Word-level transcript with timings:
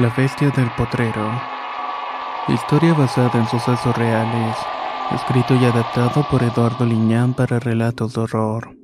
La 0.00 0.08
bestia 0.16 0.48
del 0.48 0.70
potrero. 0.78 1.30
Historia 2.48 2.94
basada 2.94 3.38
en 3.38 3.46
sucesos 3.46 3.94
reales. 3.94 4.56
Escrito 5.14 5.54
y 5.54 5.66
adaptado 5.66 6.26
por 6.30 6.42
Eduardo 6.42 6.86
Liñán 6.86 7.34
para 7.34 7.60
relatos 7.60 8.14
de 8.14 8.22
horror. 8.22 8.78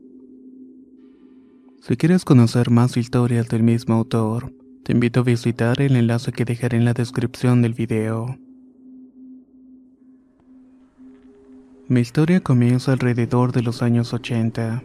Si 1.81 1.97
quieres 1.97 2.27
conocer 2.27 2.69
más 2.69 2.98
historias 2.98 3.48
del 3.48 3.62
mismo 3.62 3.94
autor, 3.94 4.53
te 4.84 4.92
invito 4.92 5.20
a 5.20 5.22
visitar 5.22 5.81
el 5.81 5.97
enlace 5.97 6.33
que 6.33 6.44
dejaré 6.44 6.77
en 6.77 6.84
la 6.84 6.92
descripción 6.92 7.62
del 7.62 7.72
video. 7.72 8.37
Mi 11.89 12.00
historia 12.00 12.41
comienza 12.41 12.92
alrededor 12.92 13.53
de 13.53 13.62
los 13.62 13.81
años 13.81 14.12
80 14.12 14.83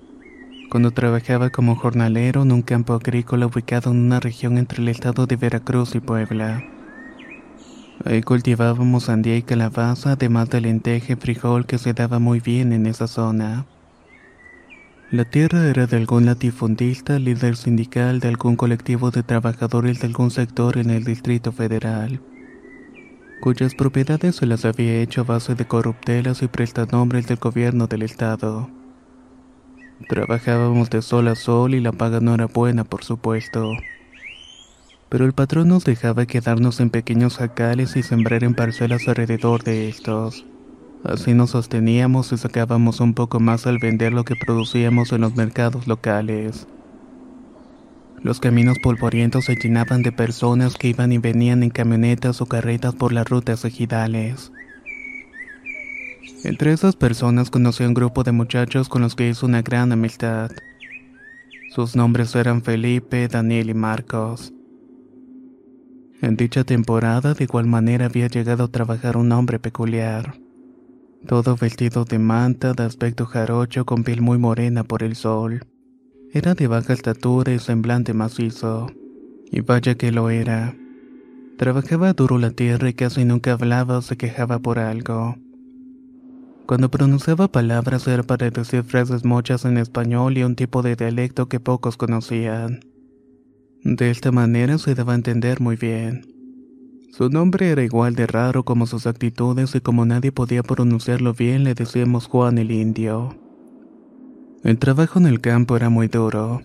cuando 0.71 0.91
trabajaba 0.91 1.49
como 1.49 1.75
jornalero 1.75 2.43
en 2.43 2.53
un 2.53 2.61
campo 2.61 2.93
agrícola 2.93 3.45
ubicado 3.45 3.91
en 3.91 3.97
una 3.97 4.21
región 4.21 4.57
entre 4.57 4.81
el 4.81 4.87
estado 4.87 5.27
de 5.27 5.35
Veracruz 5.35 5.95
y 5.95 5.99
Puebla. 5.99 6.63
Ahí 8.05 8.21
cultivábamos 8.21 9.03
sandía 9.03 9.35
y 9.35 9.41
calabaza, 9.41 10.13
además 10.13 10.49
de 10.49 10.61
lenteja 10.61 11.11
y 11.11 11.15
frijol 11.17 11.65
que 11.65 11.77
se 11.77 11.91
daba 11.91 12.19
muy 12.19 12.39
bien 12.39 12.71
en 12.71 12.85
esa 12.85 13.07
zona. 13.07 13.65
La 15.11 15.25
tierra 15.25 15.67
era 15.67 15.87
de 15.87 15.97
algún 15.97 16.25
latifundista, 16.25 17.19
líder 17.19 17.57
sindical 17.57 18.21
de 18.21 18.29
algún 18.29 18.55
colectivo 18.55 19.11
de 19.11 19.23
trabajadores 19.23 19.99
de 19.99 20.07
algún 20.07 20.31
sector 20.31 20.77
en 20.77 20.89
el 20.89 21.03
Distrito 21.03 21.51
Federal, 21.51 22.21
cuyas 23.41 23.75
propiedades 23.75 24.37
se 24.37 24.45
las 24.45 24.63
había 24.63 25.01
hecho 25.01 25.19
a 25.19 25.25
base 25.25 25.53
de 25.53 25.67
corruptelas 25.67 26.41
y 26.41 26.47
prestanombres 26.47 27.27
del 27.27 27.39
gobierno 27.39 27.87
del 27.87 28.03
estado. 28.03 28.80
Trabajábamos 30.07 30.89
de 30.89 31.01
sol 31.01 31.27
a 31.27 31.35
sol 31.35 31.73
y 31.73 31.79
la 31.79 31.91
paga 31.91 32.19
no 32.19 32.33
era 32.33 32.47
buena, 32.47 32.83
por 32.83 33.03
supuesto. 33.03 33.71
Pero 35.09 35.25
el 35.25 35.33
patrón 35.33 35.67
nos 35.67 35.83
dejaba 35.83 36.25
quedarnos 36.25 36.79
en 36.79 36.89
pequeños 36.89 37.37
jacales 37.37 37.95
y 37.95 38.03
sembrar 38.03 38.43
en 38.43 38.53
parcelas 38.53 39.07
alrededor 39.07 39.63
de 39.63 39.89
estos. 39.89 40.45
Así 41.03 41.33
nos 41.33 41.51
sosteníamos 41.51 42.31
y 42.31 42.37
sacábamos 42.37 42.99
un 42.99 43.13
poco 43.13 43.39
más 43.39 43.65
al 43.67 43.79
vender 43.79 44.13
lo 44.13 44.23
que 44.23 44.35
producíamos 44.35 45.11
en 45.11 45.21
los 45.21 45.35
mercados 45.35 45.87
locales. 45.87 46.67
Los 48.23 48.39
caminos 48.39 48.77
polvorientos 48.83 49.45
se 49.45 49.55
llenaban 49.55 50.03
de 50.03 50.11
personas 50.11 50.75
que 50.75 50.89
iban 50.89 51.11
y 51.11 51.17
venían 51.17 51.63
en 51.63 51.71
camionetas 51.71 52.39
o 52.39 52.45
carretas 52.45 52.93
por 52.93 53.13
las 53.13 53.27
rutas 53.27 53.65
ejidales. 53.65 54.51
Entre 56.43 56.73
esas 56.73 56.95
personas 56.95 57.51
conocí 57.51 57.83
a 57.83 57.87
un 57.87 57.93
grupo 57.93 58.23
de 58.23 58.31
muchachos 58.31 58.89
con 58.89 59.03
los 59.03 59.15
que 59.15 59.29
hice 59.29 59.45
una 59.45 59.61
gran 59.61 59.91
amistad. 59.91 60.49
Sus 61.69 61.95
nombres 61.95 62.35
eran 62.35 62.63
Felipe, 62.63 63.27
Daniel 63.27 63.69
y 63.69 63.73
Marcos. 63.75 64.51
En 66.19 66.35
dicha 66.35 66.63
temporada 66.63 67.35
de 67.35 67.43
igual 67.43 67.67
manera 67.67 68.07
había 68.07 68.27
llegado 68.27 68.63
a 68.63 68.71
trabajar 68.71 69.17
un 69.17 69.31
hombre 69.31 69.59
peculiar. 69.59 70.33
Todo 71.27 71.55
vestido 71.55 72.05
de 72.05 72.17
manta, 72.17 72.73
de 72.73 72.83
aspecto 72.83 73.27
jarocho 73.27 73.85
con 73.85 74.03
piel 74.03 74.21
muy 74.21 74.39
morena 74.39 74.83
por 74.83 75.03
el 75.03 75.15
sol. 75.15 75.67
Era 76.33 76.55
de 76.55 76.65
baja 76.65 76.93
estatura 76.93 77.53
y 77.53 77.59
semblante 77.59 78.15
macizo. 78.15 78.87
Y 79.51 79.61
vaya 79.61 79.93
que 79.93 80.11
lo 80.11 80.31
era. 80.31 80.75
Trabajaba 81.57 82.13
duro 82.13 82.39
la 82.39 82.49
tierra 82.49 82.89
y 82.89 82.93
casi 82.93 83.25
nunca 83.25 83.53
hablaba 83.53 83.99
o 83.99 84.01
se 84.01 84.17
quejaba 84.17 84.57
por 84.57 84.79
algo. 84.79 85.35
Cuando 86.65 86.89
pronunciaba 86.89 87.47
palabras 87.47 88.07
era 88.07 88.23
para 88.23 88.49
decir 88.49 88.83
frases 88.83 89.25
mochas 89.25 89.65
en 89.65 89.77
español 89.77 90.37
y 90.37 90.43
un 90.43 90.55
tipo 90.55 90.81
de 90.81 90.95
dialecto 90.95 91.49
que 91.49 91.59
pocos 91.59 91.97
conocían. 91.97 92.81
De 93.83 94.11
esta 94.11 94.31
manera 94.31 94.77
se 94.77 94.95
daba 94.95 95.13
a 95.13 95.15
entender 95.15 95.59
muy 95.59 95.75
bien. 95.75 96.25
Su 97.11 97.29
nombre 97.29 97.69
era 97.69 97.83
igual 97.83 98.15
de 98.15 98.25
raro 98.25 98.63
como 98.63 98.87
sus 98.87 99.05
actitudes 99.05 99.75
y 99.75 99.81
como 99.81 100.05
nadie 100.05 100.31
podía 100.31 100.63
pronunciarlo 100.63 101.33
bien 101.33 101.63
le 101.65 101.73
decíamos 101.73 102.27
Juan 102.27 102.57
el 102.57 102.71
Indio. 102.71 103.35
El 104.63 104.77
trabajo 104.77 105.19
en 105.19 105.25
el 105.25 105.41
campo 105.41 105.75
era 105.75 105.89
muy 105.89 106.07
duro. 106.07 106.61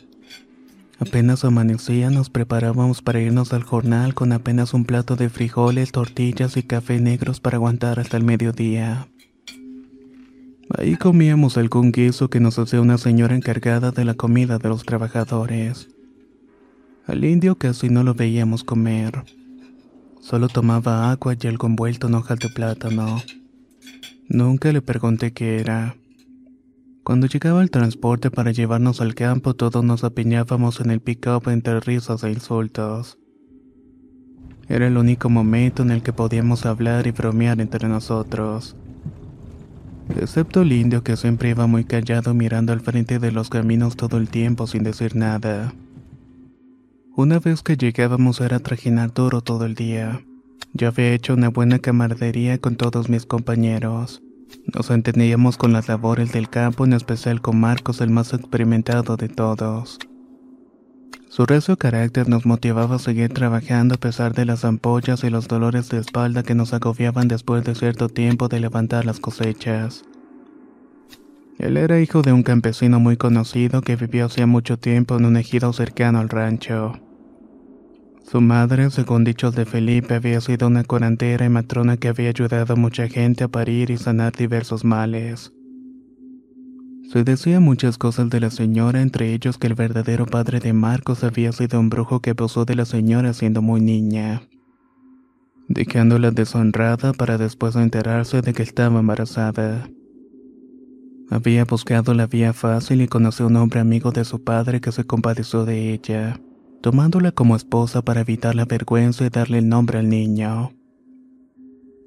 Apenas 0.99 1.45
amanecía 1.45 2.11
nos 2.11 2.31
preparábamos 2.31 3.03
para 3.03 3.21
irnos 3.21 3.53
al 3.53 3.65
jornal 3.65 4.15
con 4.15 4.33
apenas 4.33 4.73
un 4.73 4.85
plato 4.85 5.17
de 5.17 5.31
frijoles, 5.31 5.93
tortillas 5.93 6.57
y 6.57 6.63
café 6.63 7.01
negros 7.01 7.41
para 7.41 7.57
aguantar 7.57 7.99
hasta 7.99 8.17
el 8.17 8.25
mediodía. 8.25 9.09
Ahí 10.69 10.97
comíamos 10.97 11.57
algún 11.57 11.93
guiso 11.93 12.29
que 12.29 12.41
nos 12.41 12.59
hacía 12.59 12.81
una 12.81 12.99
señora 12.99 13.37
encargada 13.37 13.93
de 13.93 14.05
la 14.05 14.15
comida 14.15 14.59
de 14.59 14.69
los 14.69 14.85
trabajadores. 14.85 15.89
Al 17.07 17.25
indio 17.25 17.57
casi 17.57 17.89
no 17.89 18.03
lo 18.03 18.15
veíamos 18.15 18.65
comer. 18.65 19.25
Solo 20.21 20.49
tomaba 20.49 21.13
agua 21.13 21.37
y 21.41 21.47
algo 21.47 21.69
envuelto 21.69 22.09
en 22.09 22.15
hojas 22.15 22.41
de 22.41 22.49
plátano. 22.49 23.23
Nunca 24.29 24.73
le 24.73 24.83
pregunté 24.83 25.33
qué 25.33 25.61
era. 25.61 25.95
Cuando 27.05 27.29
llegaba 27.29 27.63
el 27.63 27.71
transporte 27.71 28.33
para 28.33 28.51
llevarnos 28.51 29.01
al 29.01 29.15
campo, 29.15 29.55
todos 29.55 29.85
nos 29.85 30.03
apiñábamos 30.03 30.81
en 30.81 30.91
el 30.91 31.01
pick-up 31.01 31.49
entre 31.49 31.79
risas 31.79 32.25
e 32.25 32.33
insultos. 32.33 33.19
Era 34.69 34.89
el 34.89 34.97
único 34.97 35.31
momento 35.31 35.85
en 35.85 35.93
el 35.93 36.03
que 36.03 36.13
podíamos 36.13 36.67
hablar 36.67 37.07
y 37.07 37.13
bromear 37.13 37.61
entre 37.61 37.89
nosotros 37.89 38.75
excepto 40.15 40.63
el 40.63 40.73
indio 40.73 41.03
que 41.03 41.17
siempre 41.17 41.51
iba 41.51 41.67
muy 41.67 41.85
callado 41.85 42.35
mirando 42.35 42.73
al 42.73 42.81
frente 42.81 43.19
de 43.19 43.33
los 43.33 43.51
caminos 43.51 43.97
todo 43.97 44.17
el 44.17 44.29
tiempo 44.29 44.67
sin 44.67 44.83
decir 44.83 45.17
nada. 45.17 45.75
Una 47.15 47.39
vez 47.39 47.63
que 47.63 47.77
llegábamos 47.77 48.41
era 48.41 48.59
trajinar 48.59 49.13
duro 49.15 49.41
todo 49.41 49.65
el 49.65 49.75
día. 49.75 50.23
Yo 50.75 50.89
había 50.89 51.13
hecho 51.13 51.35
una 51.35 51.49
buena 51.49 51.79
camaradería 51.79 52.59
con 52.59 52.77
todos 52.77 53.09
mis 53.09 53.25
compañeros. 53.25 54.23
Nos 54.75 54.91
entendíamos 54.91 55.57
con 55.57 55.73
las 55.73 55.89
labores 55.89 56.33
del 56.33 56.51
campo, 56.51 56.85
en 56.85 56.93
especial 56.93 57.41
con 57.41 57.59
Marcos, 57.59 58.01
el 58.01 58.11
más 58.11 58.33
experimentado 58.35 59.17
de 59.17 59.29
todos. 59.29 59.99
Su 61.37 61.45
recio 61.45 61.77
carácter 61.77 62.31
nos 62.31 62.47
motivaba 62.47 62.97
a 62.97 62.99
seguir 62.99 63.35
trabajando 63.35 63.97
a 63.97 63.99
pesar 63.99 64.33
de 64.33 64.47
las 64.47 64.65
ampollas 64.65 65.23
y 65.23 65.29
los 65.29 65.49
dolores 65.49 65.91
de 65.91 65.99
espalda 65.99 66.43
que 66.43 66.55
nos 66.55 66.73
agobiaban 66.73 67.29
después 67.29 67.63
de 67.63 67.75
cierto 67.75 68.09
tiempo 68.09 68.49
de 68.49 68.59
levantar 68.59 69.05
las 69.05 69.21
cosechas. 69.21 70.03
Él 71.59 71.77
era 71.77 72.01
hijo 72.01 72.23
de 72.23 72.33
un 72.33 72.43
campesino 72.43 73.01
muy 73.01 73.19
conocido 73.19 73.83
que 73.83 73.97
vivió 73.97 74.25
hacía 74.25 74.47
mucho 74.47 74.79
tiempo 74.79 75.19
en 75.19 75.27
un 75.27 75.37
ejido 75.37 75.75
cercano 75.75 76.21
al 76.21 76.31
rancho. 76.31 76.99
Su 78.25 78.41
madre, 78.41 78.89
según 78.91 79.25
dichos 79.25 79.55
de 79.55 79.67
Felipe, 79.67 80.15
había 80.15 80.41
sido 80.41 80.69
una 80.69 80.85
curandera 80.85 81.45
y 81.45 81.51
matrona 81.51 81.99
que 81.99 82.09
había 82.09 82.31
ayudado 82.31 82.73
a 82.73 82.77
mucha 82.77 83.09
gente 83.09 83.45
a 83.45 83.49
parir 83.49 83.91
y 83.91 83.99
sanar 83.99 84.33
diversos 84.33 84.87
males. 84.87 85.53
Se 87.13 87.23
decía 87.23 87.61
muchas 87.61 87.99
cosas 87.99 88.31
de 88.31 88.41
la 88.41 88.51
señora, 88.51 89.01
entre 89.01 89.33
ellos 89.33 89.59
que 89.59 89.69
el 89.69 89.75
verdadero 89.75 90.27
padre 90.27 90.59
de 90.59 90.73
Marcos 90.73 91.23
había 91.23 91.53
sido 91.53 91.79
un 91.79 91.89
brujo 91.89 92.21
que 92.21 92.31
abusó 92.31 92.65
de 92.65 92.75
la 92.75 92.85
señora 92.85 93.33
siendo 93.33 93.63
muy 93.63 93.81
niña, 93.81 94.43
dejándola 95.69 96.33
deshonrada 96.33 97.13
para 97.13 97.39
después 97.39 97.77
enterarse 97.77 98.43
de 98.43 98.53
que 98.53 98.65
estaba 98.65 98.99
embarazada. 98.99 99.89
Había 101.31 101.65
buscado 101.65 102.13
la 102.13 102.27
vía 102.27 102.53
fácil 102.53 103.01
y 103.01 103.09
conoció 103.09 103.47
a 103.47 103.49
un 103.49 103.57
hombre 103.57 103.81
amigo 103.81 104.11
de 104.11 104.25
su 104.25 104.43
padre 104.43 104.81
que 104.81 104.91
se 104.93 105.05
compadeció 105.05 105.65
de 105.65 105.93
ella, 105.93 106.41
tomándola 106.83 107.31
como 107.33 107.57
esposa 107.57 108.03
para 108.03 108.23
evitar 108.23 108.55
la 108.55 108.65
vergüenza 108.65 109.25
y 109.25 109.29
darle 109.29 109.59
el 109.59 109.69
nombre 109.69 109.99
al 109.99 110.09
niño. 110.09 110.76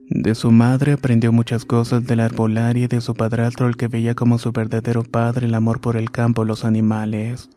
De 0.10 0.34
su 0.34 0.50
madre 0.52 0.94
aprendió 0.94 1.32
muchas 1.32 1.66
cosas 1.66 2.04
del 2.06 2.20
arbolario 2.20 2.86
y 2.86 2.88
de 2.88 3.00
su 3.00 3.14
padrastro 3.14 3.68
el 3.68 3.78
que 3.78 3.88
veía 3.88 4.16
como 4.16 4.40
su 4.40 4.52
verdadero 4.52 5.04
padre 5.04 5.46
el 5.46 5.54
amor 5.54 5.82
por 5.82 5.98
el 5.98 6.10
campo 6.10 6.46
los 6.46 6.66
animales. 6.66 7.50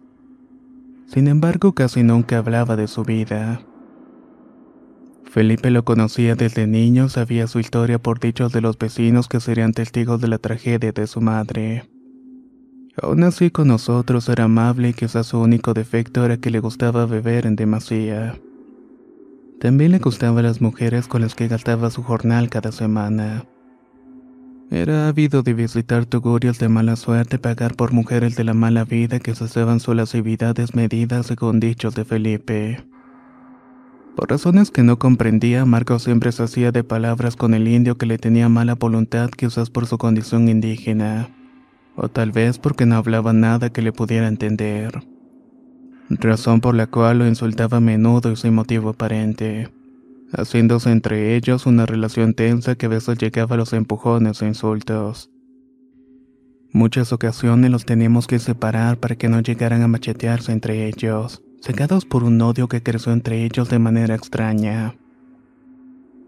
Sin 1.06 1.28
embargo, 1.28 1.72
casi 1.72 2.02
nunca 2.02 2.38
hablaba 2.38 2.76
de 2.76 2.88
su 2.88 3.04
vida. 3.04 3.62
Felipe 5.24 5.70
lo 5.70 5.86
conocía 5.86 6.34
desde 6.34 6.66
niño, 6.66 7.08
sabía 7.08 7.46
su 7.46 7.58
historia 7.58 7.98
por 7.98 8.20
dichos 8.20 8.52
de 8.52 8.60
los 8.60 8.76
vecinos 8.76 9.28
que 9.28 9.40
serían 9.40 9.72
testigos 9.72 10.20
de 10.20 10.28
la 10.28 10.36
tragedia 10.36 10.92
de 10.92 11.06
su 11.06 11.22
madre. 11.22 11.88
Aún 13.00 13.22
así 13.22 13.50
con 13.50 13.68
nosotros 13.68 14.28
era 14.28 14.44
amable 14.44 14.90
y 14.90 14.92
quizás 14.92 15.28
su 15.28 15.40
único 15.40 15.72
defecto 15.72 16.22
era 16.22 16.36
que 16.36 16.50
le 16.50 16.60
gustaba 16.60 17.06
beber 17.06 17.46
en 17.46 17.56
demasía. 17.56 18.38
También 19.62 19.92
le 19.92 20.00
gustaban 20.00 20.42
las 20.42 20.60
mujeres 20.60 21.06
con 21.06 21.20
las 21.20 21.36
que 21.36 21.46
gastaba 21.46 21.88
su 21.88 22.02
jornal 22.02 22.50
cada 22.50 22.72
semana. 22.72 23.44
Era 24.72 25.06
ávido 25.06 25.44
de 25.44 25.54
visitar 25.54 26.04
tugurios 26.04 26.58
de 26.58 26.68
mala 26.68 26.96
suerte 26.96 27.38
pagar 27.38 27.76
por 27.76 27.92
mujeres 27.92 28.34
de 28.34 28.42
la 28.42 28.54
mala 28.54 28.84
vida 28.84 29.20
que 29.20 29.36
se 29.36 29.44
hacían 29.44 29.78
su 29.78 29.94
lascividades 29.94 30.74
medidas 30.74 31.26
según 31.26 31.60
dichos 31.60 31.94
de 31.94 32.04
Felipe. 32.04 32.84
Por 34.16 34.30
razones 34.30 34.72
que 34.72 34.82
no 34.82 34.98
comprendía, 34.98 35.64
Marco 35.64 36.00
siempre 36.00 36.32
se 36.32 36.42
hacía 36.42 36.72
de 36.72 36.82
palabras 36.82 37.36
con 37.36 37.54
el 37.54 37.68
indio 37.68 37.96
que 37.96 38.06
le 38.06 38.18
tenía 38.18 38.48
mala 38.48 38.74
voluntad 38.74 39.30
quizás 39.30 39.70
por 39.70 39.86
su 39.86 39.96
condición 39.96 40.48
indígena, 40.48 41.28
o 41.94 42.08
tal 42.08 42.32
vez 42.32 42.58
porque 42.58 42.84
no 42.84 42.96
hablaba 42.96 43.32
nada 43.32 43.70
que 43.70 43.82
le 43.82 43.92
pudiera 43.92 44.26
entender 44.26 45.11
razón 46.08 46.60
por 46.60 46.74
la 46.74 46.86
cual 46.86 47.18
lo 47.18 47.26
insultaba 47.26 47.78
a 47.78 47.80
menudo 47.80 48.30
y 48.32 48.36
sin 48.36 48.54
motivo 48.54 48.90
aparente, 48.90 49.70
haciéndose 50.32 50.90
entre 50.90 51.36
ellos 51.36 51.66
una 51.66 51.86
relación 51.86 52.34
tensa 52.34 52.74
que 52.74 52.86
a 52.86 52.90
veces 52.90 53.18
llegaba 53.18 53.54
a 53.54 53.58
los 53.58 53.72
empujones 53.72 54.42
e 54.42 54.46
insultos. 54.46 55.30
Muchas 56.72 57.12
ocasiones 57.12 57.70
los 57.70 57.84
teníamos 57.84 58.26
que 58.26 58.38
separar 58.38 58.96
para 58.98 59.16
que 59.16 59.28
no 59.28 59.40
llegaran 59.40 59.82
a 59.82 59.88
machetearse 59.88 60.52
entre 60.52 60.86
ellos, 60.86 61.42
cegados 61.60 62.06
por 62.06 62.24
un 62.24 62.40
odio 62.40 62.66
que 62.66 62.82
creció 62.82 63.12
entre 63.12 63.44
ellos 63.44 63.68
de 63.68 63.78
manera 63.78 64.14
extraña. 64.14 64.94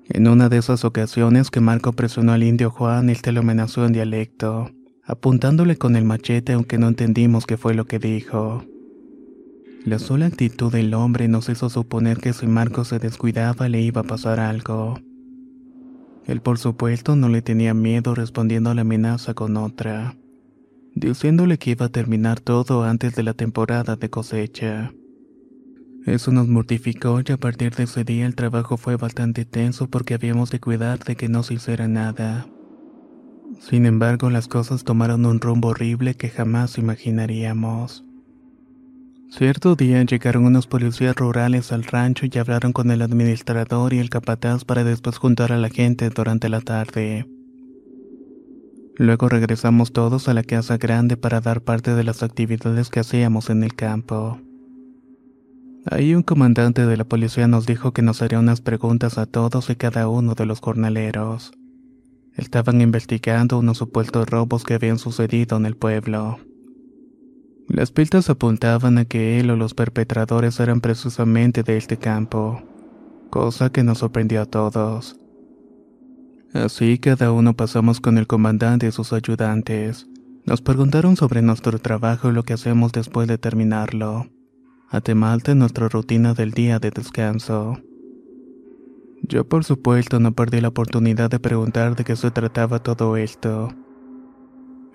En 0.06 0.28
una 0.28 0.50
de 0.50 0.58
esas 0.58 0.84
ocasiones 0.84 1.50
que 1.50 1.60
Marco 1.60 1.92
presionó 1.92 2.32
al 2.32 2.42
indio 2.42 2.70
Juan, 2.70 3.08
él 3.08 3.22
te 3.22 3.32
lo 3.32 3.40
amenazó 3.40 3.86
en 3.86 3.94
dialecto, 3.94 4.70
apuntándole 5.02 5.76
con 5.76 5.96
el 5.96 6.04
machete 6.04 6.52
aunque 6.52 6.76
no 6.76 6.88
entendimos 6.88 7.46
qué 7.46 7.56
fue 7.56 7.72
lo 7.72 7.86
que 7.86 7.98
dijo. 7.98 8.66
La 9.84 9.98
sola 9.98 10.24
actitud 10.24 10.72
del 10.72 10.94
hombre 10.94 11.28
nos 11.28 11.50
hizo 11.50 11.68
suponer 11.68 12.16
que 12.16 12.32
si 12.32 12.46
Marco 12.46 12.86
se 12.86 12.98
descuidaba 12.98 13.68
le 13.68 13.82
iba 13.82 14.00
a 14.00 14.04
pasar 14.04 14.40
algo. 14.40 14.98
Él 16.24 16.40
por 16.40 16.56
supuesto 16.56 17.16
no 17.16 17.28
le 17.28 17.42
tenía 17.42 17.74
miedo 17.74 18.14
respondiendo 18.14 18.70
a 18.70 18.74
la 18.74 18.80
amenaza 18.80 19.34
con 19.34 19.58
otra, 19.58 20.16
diciéndole 20.94 21.58
que 21.58 21.72
iba 21.72 21.84
a 21.84 21.90
terminar 21.90 22.40
todo 22.40 22.84
antes 22.84 23.14
de 23.14 23.24
la 23.24 23.34
temporada 23.34 23.96
de 23.96 24.08
cosecha. 24.08 24.94
Eso 26.06 26.32
nos 26.32 26.48
mortificó 26.48 27.20
y 27.20 27.30
a 27.32 27.36
partir 27.36 27.74
de 27.74 27.82
ese 27.82 28.04
día 28.04 28.24
el 28.24 28.34
trabajo 28.34 28.78
fue 28.78 28.96
bastante 28.96 29.44
tenso 29.44 29.88
porque 29.90 30.14
habíamos 30.14 30.50
de 30.50 30.60
cuidar 30.60 30.98
de 31.00 31.14
que 31.14 31.28
no 31.28 31.42
se 31.42 31.54
hiciera 31.54 31.88
nada. 31.88 32.46
Sin 33.60 33.84
embargo, 33.84 34.30
las 34.30 34.48
cosas 34.48 34.82
tomaron 34.84 35.26
un 35.26 35.40
rumbo 35.40 35.68
horrible 35.68 36.14
que 36.14 36.30
jamás 36.30 36.78
imaginaríamos. 36.78 38.03
Cierto 39.36 39.74
día 39.74 40.00
llegaron 40.04 40.44
unos 40.44 40.68
policías 40.68 41.16
rurales 41.16 41.72
al 41.72 41.82
rancho 41.82 42.24
y 42.24 42.38
hablaron 42.38 42.72
con 42.72 42.92
el 42.92 43.02
administrador 43.02 43.92
y 43.92 43.98
el 43.98 44.08
capataz 44.08 44.64
para 44.64 44.84
después 44.84 45.16
juntar 45.18 45.50
a 45.50 45.58
la 45.58 45.70
gente 45.70 46.08
durante 46.08 46.48
la 46.48 46.60
tarde. 46.60 47.26
Luego 48.94 49.28
regresamos 49.28 49.92
todos 49.92 50.28
a 50.28 50.34
la 50.34 50.44
casa 50.44 50.76
grande 50.76 51.16
para 51.16 51.40
dar 51.40 51.62
parte 51.62 51.96
de 51.96 52.04
las 52.04 52.22
actividades 52.22 52.90
que 52.90 53.00
hacíamos 53.00 53.50
en 53.50 53.64
el 53.64 53.74
campo. 53.74 54.38
Ahí 55.84 56.14
un 56.14 56.22
comandante 56.22 56.86
de 56.86 56.96
la 56.96 57.04
policía 57.04 57.48
nos 57.48 57.66
dijo 57.66 57.92
que 57.92 58.02
nos 58.02 58.22
haría 58.22 58.38
unas 58.38 58.60
preguntas 58.60 59.18
a 59.18 59.26
todos 59.26 59.68
y 59.68 59.74
cada 59.74 60.06
uno 60.06 60.36
de 60.36 60.46
los 60.46 60.60
jornaleros. 60.60 61.50
Estaban 62.36 62.80
investigando 62.80 63.58
unos 63.58 63.78
supuestos 63.78 64.28
robos 64.28 64.62
que 64.62 64.74
habían 64.74 65.00
sucedido 65.00 65.56
en 65.56 65.66
el 65.66 65.74
pueblo. 65.74 66.38
Las 67.68 67.90
pistas 67.90 68.28
apuntaban 68.28 68.98
a 68.98 69.04
que 69.06 69.40
él 69.40 69.50
o 69.50 69.56
los 69.56 69.74
perpetradores 69.74 70.60
eran 70.60 70.80
precisamente 70.80 71.62
de 71.62 71.76
este 71.78 71.96
campo, 71.96 72.62
cosa 73.30 73.70
que 73.70 73.82
nos 73.82 73.98
sorprendió 73.98 74.42
a 74.42 74.46
todos. 74.46 75.16
Así 76.52 76.98
cada 76.98 77.32
uno 77.32 77.54
pasamos 77.54 78.00
con 78.00 78.18
el 78.18 78.26
comandante 78.26 78.86
y 78.86 78.92
sus 78.92 79.12
ayudantes. 79.12 80.06
Nos 80.44 80.60
preguntaron 80.60 81.16
sobre 81.16 81.40
nuestro 81.40 81.78
trabajo 81.78 82.28
y 82.28 82.32
lo 82.32 82.42
que 82.42 82.52
hacemos 82.52 82.92
después 82.92 83.26
de 83.26 83.38
terminarlo, 83.38 84.28
además 84.90 85.42
de 85.42 85.54
nuestra 85.54 85.88
rutina 85.88 86.34
del 86.34 86.52
día 86.52 86.78
de 86.78 86.90
descanso. 86.90 87.80
Yo 89.22 89.48
por 89.48 89.64
supuesto 89.64 90.20
no 90.20 90.32
perdí 90.32 90.60
la 90.60 90.68
oportunidad 90.68 91.30
de 91.30 91.40
preguntar 91.40 91.96
de 91.96 92.04
qué 92.04 92.14
se 92.14 92.30
trataba 92.30 92.82
todo 92.82 93.16
esto. 93.16 93.70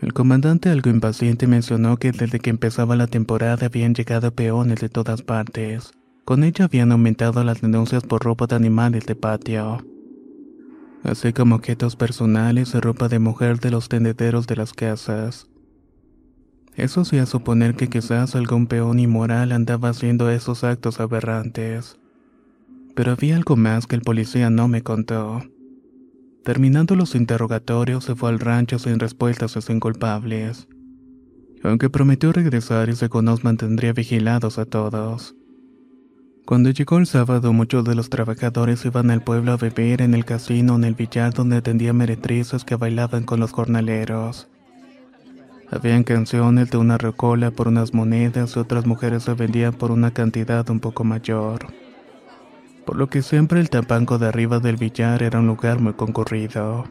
El 0.02 0.14
comandante 0.14 0.70
algo 0.70 0.90
impaciente 0.90 1.46
mencionó 1.46 1.98
que 1.98 2.12
desde 2.12 2.40
que 2.40 2.50
empezaba 2.50 2.96
la 2.96 3.08
temporada 3.08 3.66
habían 3.66 3.94
llegado 3.94 4.32
peones 4.32 4.80
de 4.80 4.88
todas 4.88 5.22
partes. 5.22 5.92
Con 6.24 6.44
ello 6.44 6.66
habían 6.66 6.92
aumentado 6.94 7.44
las 7.44 7.62
denuncias 7.62 8.04
por 8.04 8.24
ropa 8.24 8.48
de 8.48 8.56
animales 8.56 9.06
de 9.06 9.16
patio. 9.16 9.86
Así 11.04 11.34
como 11.34 11.56
objetos 11.56 11.96
personales 11.96 12.74
y 12.76 12.80
ropa 12.80 13.10
de 13.10 13.20
mujer 13.20 13.60
de 13.60 13.72
los 13.72 13.90
tendederos 13.90 14.48
de 14.48 14.56
las 14.56 14.74
casas. 14.74 15.48
Eso 16.76 17.02
hacía 17.02 17.26
suponer 17.26 17.76
que 17.76 17.90
quizás 17.90 18.36
algún 18.36 18.68
peón 18.68 19.00
inmoral 19.00 19.52
andaba 19.52 19.90
haciendo 19.90 20.30
esos 20.30 20.64
actos 20.64 21.02
aberrantes. 21.02 21.98
Pero 22.96 23.12
había 23.12 23.36
algo 23.36 23.58
más 23.58 23.86
que 23.86 23.96
el 23.96 24.02
policía 24.02 24.50
no 24.50 24.70
me 24.70 24.82
contó. 24.82 25.42
Terminando 26.44 26.96
los 26.96 27.16
interrogatorios, 27.16 28.06
se 28.06 28.16
fue 28.16 28.30
al 28.30 28.40
rancho 28.40 28.80
sin 28.80 29.00
respuestas 29.00 29.58
a 29.58 29.62
sin 29.62 29.80
culpables. 29.80 30.68
Aunque 31.64 31.90
prometió 31.90 32.32
regresar 32.32 32.90
y 32.90 32.96
se 32.96 33.10
nos 33.22 33.44
mantendría 33.44 33.92
vigilados 33.92 34.58
a 34.58 34.66
todos. 34.66 35.36
Cuando 36.46 36.70
llegó 36.70 36.98
el 36.98 37.06
sábado, 37.06 37.52
muchos 37.52 37.84
de 37.84 37.94
los 37.94 38.10
trabajadores 38.10 38.86
iban 38.86 39.12
al 39.12 39.22
pueblo 39.22 39.52
a 39.52 39.58
beber 39.58 40.02
en 40.02 40.14
el 40.14 40.26
casino 40.26 40.76
en 40.76 40.86
el 40.86 40.96
billar 40.96 41.34
donde 41.34 41.58
atendía 41.58 41.94
meretrices 41.94 42.64
que 42.64 42.76
bailaban 42.76 43.26
con 43.26 43.42
los 43.42 43.52
jornaleros. 43.52 44.48
Habían 45.70 46.04
canciones 46.04 46.72
de 46.72 46.78
una 46.78 46.98
recola 46.98 47.52
por 47.52 47.68
unas 47.68 47.94
monedas 47.94 48.56
y 48.56 48.60
otras 48.60 48.88
mujeres 48.88 49.24
se 49.24 49.34
vendían 49.34 49.74
por 49.74 49.92
una 49.92 50.12
cantidad 50.12 50.68
un 50.70 50.80
poco 50.80 51.04
mayor 51.04 51.68
por 52.90 52.98
lo 52.98 53.08
que 53.08 53.22
siempre 53.22 53.60
el 53.60 53.70
tapanco 53.70 54.18
de 54.18 54.26
arriba 54.26 54.60
del 54.60 54.76
billar 54.76 55.22
era 55.22 55.38
un 55.38 55.46
lugar 55.46 55.80
muy 55.80 55.94
concurrido. 55.94 56.86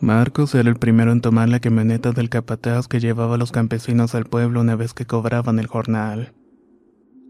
Marcos 0.00 0.54
era 0.54 0.70
el 0.70 0.76
primero 0.76 1.10
en 1.10 1.20
tomar 1.20 1.48
la 1.48 1.58
camioneta 1.58 2.12
del 2.12 2.28
capataz 2.28 2.86
que 2.86 3.00
llevaba 3.00 3.34
a 3.34 3.38
los 3.38 3.50
campesinos 3.50 4.14
al 4.14 4.26
pueblo 4.26 4.60
una 4.60 4.76
vez 4.76 4.94
que 4.94 5.04
cobraban 5.04 5.58
el 5.58 5.66
jornal. 5.66 6.32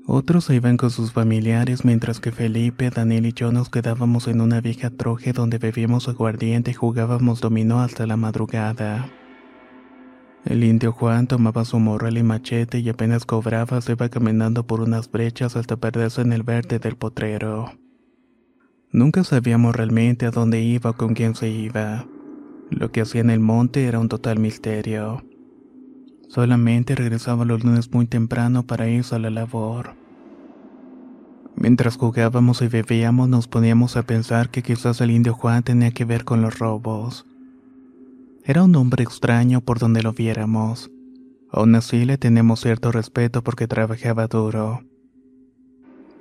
Otros 0.06 0.44
se 0.44 0.56
iban 0.56 0.76
con 0.76 0.90
sus 0.90 1.12
familiares 1.12 1.86
mientras 1.86 2.20
que 2.20 2.32
Felipe, 2.32 2.90
Daniel 2.90 3.24
y 3.24 3.32
yo 3.32 3.50
nos 3.50 3.70
quedábamos 3.70 4.28
en 4.28 4.42
una 4.42 4.60
vieja 4.60 4.90
troje 4.90 5.32
donde 5.32 5.56
bebíamos 5.56 6.06
aguardiente 6.06 6.72
y 6.72 6.74
jugábamos 6.74 7.40
dominó 7.40 7.80
hasta 7.80 8.06
la 8.06 8.18
madrugada. 8.18 9.08
El 10.48 10.64
indio 10.64 10.92
Juan 10.92 11.26
tomaba 11.26 11.66
su 11.66 11.78
morral 11.78 12.16
y 12.16 12.22
machete 12.22 12.78
y 12.78 12.88
apenas 12.88 13.26
cobraba 13.26 13.82
se 13.82 13.92
iba 13.92 14.08
caminando 14.08 14.66
por 14.66 14.80
unas 14.80 15.10
brechas 15.10 15.56
hasta 15.56 15.76
perderse 15.76 16.22
en 16.22 16.32
el 16.32 16.42
verde 16.42 16.78
del 16.78 16.96
potrero. 16.96 17.72
Nunca 18.90 19.24
sabíamos 19.24 19.76
realmente 19.76 20.24
a 20.24 20.30
dónde 20.30 20.62
iba 20.62 20.88
o 20.88 20.94
con 20.94 21.12
quién 21.12 21.34
se 21.34 21.50
iba. 21.50 22.06
Lo 22.70 22.90
que 22.90 23.02
hacía 23.02 23.20
en 23.20 23.28
el 23.28 23.40
monte 23.40 23.84
era 23.84 23.98
un 23.98 24.08
total 24.08 24.38
misterio. 24.38 25.22
Solamente 26.28 26.94
regresaba 26.94 27.44
los 27.44 27.62
lunes 27.62 27.92
muy 27.92 28.06
temprano 28.06 28.66
para 28.66 28.88
irse 28.88 29.16
a 29.16 29.18
la 29.18 29.28
labor. 29.28 29.96
Mientras 31.56 31.98
jugábamos 31.98 32.62
y 32.62 32.68
bebíamos 32.68 33.28
nos 33.28 33.48
poníamos 33.48 33.98
a 33.98 34.02
pensar 34.04 34.48
que 34.48 34.62
quizás 34.62 35.02
el 35.02 35.10
indio 35.10 35.34
Juan 35.34 35.62
tenía 35.62 35.90
que 35.90 36.06
ver 36.06 36.24
con 36.24 36.40
los 36.40 36.58
robos. 36.58 37.26
Era 38.48 38.62
un 38.62 38.74
hombre 38.76 39.04
extraño 39.04 39.60
por 39.60 39.78
donde 39.78 40.02
lo 40.02 40.14
viéramos. 40.14 40.90
Aún 41.52 41.74
así 41.74 42.06
le 42.06 42.16
tenemos 42.16 42.60
cierto 42.62 42.90
respeto 42.90 43.44
porque 43.44 43.68
trabajaba 43.68 44.26
duro. 44.26 44.80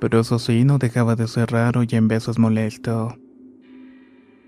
Pero 0.02 0.20
eso 0.20 0.38
sí 0.38 0.66
no 0.66 0.78
dejaba 0.78 1.16
de 1.16 1.30
ser 1.30 1.52
raro 1.52 1.84
y 1.84 1.96
en 1.96 2.10
veces 2.10 2.38
molesto. 2.38 3.16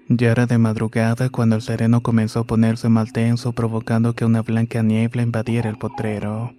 Ya 0.09 0.31
era 0.31 0.45
de 0.45 0.57
madrugada 0.57 1.29
cuando 1.29 1.55
el 1.55 1.61
sereno 1.61 2.03
comenzó 2.03 2.41
a 2.41 2.43
ponerse 2.43 2.89
mal 2.89 3.13
tenso 3.13 3.53
provocando 3.53 4.13
que 4.13 4.25
una 4.25 4.41
blanca 4.41 4.83
niebla 4.83 5.21
invadiera 5.21 5.69
el 5.69 5.77
potrero. 5.77 6.53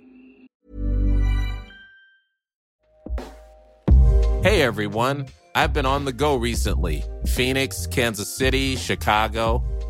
Hey 4.43 4.63
everyone. 4.63 5.27
I've 5.55 5.75
been 5.75 5.85
on 5.85 6.07
the 6.07 6.15
go 6.15 6.39
recently 6.39 7.05
Phoenix, 7.27 7.87
Kansas 7.87 8.35
City, 8.35 8.75
Chicago. 8.77 9.63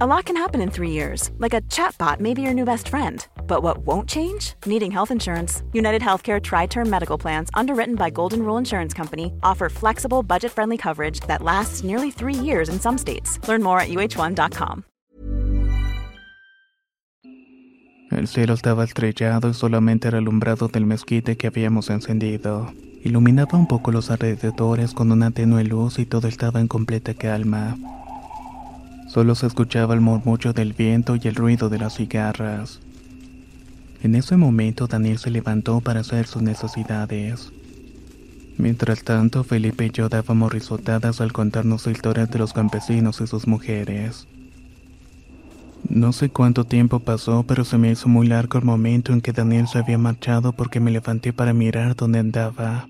A 0.00 0.06
lot 0.06 0.24
can 0.24 0.36
happen 0.36 0.62
in 0.62 0.70
three 0.70 0.90
years, 0.90 1.30
like 1.36 1.52
a 1.52 1.60
chatbot 1.68 2.18
may 2.18 2.32
be 2.32 2.40
your 2.40 2.54
new 2.54 2.64
best 2.64 2.88
friend. 2.88 3.26
But 3.46 3.62
what 3.62 3.86
won't 3.86 4.08
change? 4.08 4.54
Needing 4.64 4.90
health 4.90 5.10
insurance. 5.10 5.62
United 5.74 6.00
Healthcare 6.00 6.40
Tri 6.40 6.64
Term 6.66 6.88
Medical 6.88 7.18
Plans, 7.18 7.50
underwritten 7.52 7.96
by 7.96 8.08
Golden 8.08 8.42
Rule 8.42 8.56
Insurance 8.56 8.94
Company, 8.94 9.34
offer 9.42 9.68
flexible, 9.68 10.22
budget 10.22 10.50
friendly 10.50 10.78
coverage 10.78 11.20
that 11.26 11.42
lasts 11.42 11.84
nearly 11.84 12.10
three 12.10 12.32
years 12.32 12.70
in 12.70 12.80
some 12.80 12.96
states. 12.96 13.38
Learn 13.46 13.62
more 13.62 13.80
at 13.80 13.90
uh1.com. 13.90 14.84
El 18.10 18.28
cielo 18.28 18.54
estaba 18.54 18.84
estrellado 18.84 19.50
y 19.50 19.54
solamente 19.54 20.08
era 20.08 20.18
alumbrado 20.18 20.68
del 20.68 20.86
mezquite 20.86 21.36
que 21.36 21.48
habíamos 21.48 21.90
encendido. 21.90 22.72
Iluminaba 23.04 23.58
un 23.58 23.66
poco 23.66 23.92
los 23.92 24.10
alrededores 24.10 24.94
con 24.94 25.12
una 25.12 25.32
tenue 25.32 25.64
luz 25.64 25.98
y 25.98 26.06
todo 26.06 26.28
estaba 26.28 26.60
en 26.60 26.68
completa 26.68 27.12
calma. 27.12 27.76
Solo 29.12 29.34
se 29.34 29.46
escuchaba 29.46 29.92
el 29.92 30.00
murmullo 30.00 30.54
del 30.54 30.72
viento 30.72 31.16
y 31.16 31.28
el 31.28 31.34
ruido 31.34 31.68
de 31.68 31.78
las 31.78 31.96
cigarras. 31.96 32.80
En 34.02 34.14
ese 34.14 34.38
momento 34.38 34.86
Daniel 34.86 35.18
se 35.18 35.30
levantó 35.30 35.82
para 35.82 36.00
hacer 36.00 36.26
sus 36.26 36.40
necesidades. 36.40 37.52
Mientras 38.56 39.04
tanto, 39.04 39.44
Felipe 39.44 39.84
y 39.84 39.90
yo 39.90 40.08
dábamos 40.08 40.50
risotadas 40.50 41.20
al 41.20 41.30
contarnos 41.30 41.86
historias 41.86 42.30
de 42.30 42.38
los 42.38 42.54
campesinos 42.54 43.20
y 43.20 43.26
sus 43.26 43.46
mujeres. 43.46 44.26
No 45.90 46.14
sé 46.14 46.30
cuánto 46.30 46.64
tiempo 46.64 46.98
pasó, 46.98 47.44
pero 47.46 47.66
se 47.66 47.76
me 47.76 47.90
hizo 47.90 48.08
muy 48.08 48.26
largo 48.26 48.58
el 48.58 48.64
momento 48.64 49.12
en 49.12 49.20
que 49.20 49.32
Daniel 49.34 49.68
se 49.68 49.76
había 49.76 49.98
marchado 49.98 50.52
porque 50.54 50.80
me 50.80 50.90
levanté 50.90 51.34
para 51.34 51.52
mirar 51.52 51.96
dónde 51.96 52.20
andaba. 52.20 52.88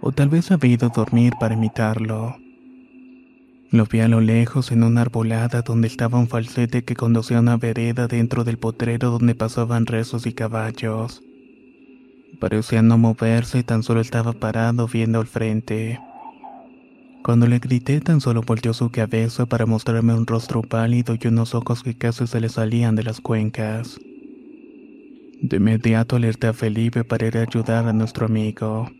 O 0.00 0.10
tal 0.10 0.30
vez 0.30 0.50
había 0.52 0.72
ido 0.72 0.86
a 0.86 0.90
dormir 0.90 1.34
para 1.38 1.52
imitarlo. 1.52 2.38
Lo 3.72 3.86
vi 3.86 4.00
a 4.00 4.08
lo 4.08 4.20
lejos 4.20 4.72
en 4.72 4.82
una 4.82 5.02
arbolada 5.02 5.62
donde 5.62 5.86
estaba 5.86 6.18
un 6.18 6.26
falsete 6.26 6.82
que 6.82 6.96
conducía 6.96 7.36
a 7.36 7.40
una 7.40 7.56
vereda 7.56 8.08
dentro 8.08 8.42
del 8.42 8.58
potrero 8.58 9.12
donde 9.12 9.36
pasaban 9.36 9.86
rezos 9.86 10.26
y 10.26 10.32
caballos. 10.32 11.22
Parecía 12.40 12.82
no 12.82 12.98
moverse 12.98 13.60
y 13.60 13.62
tan 13.62 13.84
solo 13.84 14.00
estaba 14.00 14.32
parado 14.32 14.88
viendo 14.88 15.20
al 15.20 15.28
frente. 15.28 16.00
Cuando 17.22 17.46
le 17.46 17.60
grité 17.60 18.00
tan 18.00 18.20
solo 18.20 18.42
volteó 18.42 18.74
su 18.74 18.90
cabeza 18.90 19.46
para 19.46 19.66
mostrarme 19.66 20.14
un 20.14 20.26
rostro 20.26 20.62
pálido 20.62 21.14
y 21.14 21.28
unos 21.28 21.54
ojos 21.54 21.84
que 21.84 21.96
casi 21.96 22.26
se 22.26 22.40
le 22.40 22.48
salían 22.48 22.96
de 22.96 23.04
las 23.04 23.20
cuencas. 23.20 24.00
De 25.42 25.58
inmediato 25.58 26.16
alerté 26.16 26.48
a 26.48 26.54
Felipe 26.54 27.04
para 27.04 27.28
ir 27.28 27.38
a 27.38 27.42
ayudar 27.42 27.86
a 27.86 27.92
nuestro 27.92 28.26
amigo, 28.26 28.90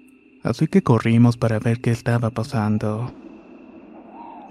así 0.45 0.69
que 0.69 0.83
corrimos 0.83 1.37
para 1.37 1.59
ver 1.59 1.81
qué 1.81 1.91
estaba 1.91 2.31
pasando. 2.31 3.12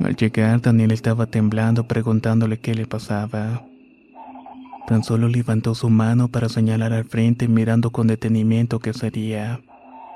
Al 0.03 0.15
llegar, 0.15 0.61
Daniel 0.61 0.91
estaba 0.91 1.25
temblando 1.25 1.87
preguntándole 1.87 2.59
qué 2.59 2.73
le 2.73 2.85
pasaba. 2.85 3.63
Tan 4.87 5.03
solo 5.03 5.27
levantó 5.27 5.75
su 5.75 5.89
mano 5.89 6.27
para 6.29 6.49
señalar 6.49 6.93
al 6.93 7.05
frente 7.05 7.47
mirando 7.47 7.91
con 7.91 8.07
detenimiento 8.07 8.79
qué 8.79 8.93
sería 8.93 9.59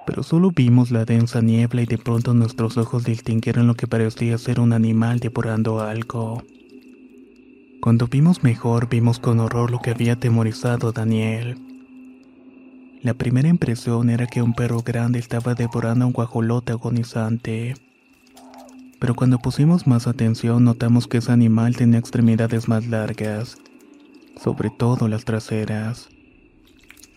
pero 0.05 0.23
solo 0.23 0.51
vimos 0.51 0.91
la 0.91 1.05
densa 1.05 1.41
niebla 1.41 1.81
y 1.81 1.85
de 1.85 1.97
pronto 1.97 2.33
nuestros 2.33 2.77
ojos 2.77 3.03
distinguieron 3.03 3.67
lo 3.67 3.75
que 3.75 3.87
parecía 3.87 4.37
ser 4.37 4.59
un 4.59 4.73
animal 4.73 5.19
devorando 5.19 5.81
algo. 5.81 6.43
Cuando 7.81 8.07
vimos 8.07 8.43
mejor, 8.43 8.89
vimos 8.89 9.19
con 9.19 9.39
horror 9.39 9.71
lo 9.71 9.79
que 9.79 9.91
había 9.91 10.13
atemorizado 10.13 10.89
a 10.89 10.91
Daniel. 10.91 11.57
La 13.01 13.13
primera 13.13 13.49
impresión 13.49 14.09
era 14.09 14.27
que 14.27 14.41
un 14.41 14.53
perro 14.53 14.81
grande 14.81 15.19
estaba 15.19 15.55
devorando 15.55 16.05
a 16.05 16.07
un 16.07 16.13
guajolote 16.13 16.71
agonizante. 16.71 17.75
Pero 19.03 19.15
cuando 19.15 19.37
pusimos 19.37 19.85
más 19.85 20.07
atención 20.07 20.63
notamos 20.63 21.07
que 21.09 21.17
ese 21.17 21.33
animal 21.33 21.75
tenía 21.75 21.99
extremidades 21.99 22.69
más 22.69 22.87
largas, 22.87 23.57
sobre 24.41 24.69
todo 24.69 25.09
las 25.09 25.25
traseras. 25.25 26.07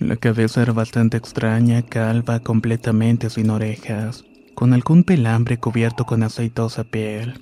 La 0.00 0.16
cabeza 0.16 0.62
era 0.62 0.72
bastante 0.72 1.16
extraña, 1.16 1.82
calva, 1.82 2.40
completamente 2.40 3.30
sin 3.30 3.50
orejas, 3.50 4.24
con 4.56 4.72
algún 4.72 5.04
pelambre 5.04 5.58
cubierto 5.58 6.06
con 6.06 6.24
aceitosa 6.24 6.82
piel. 6.82 7.40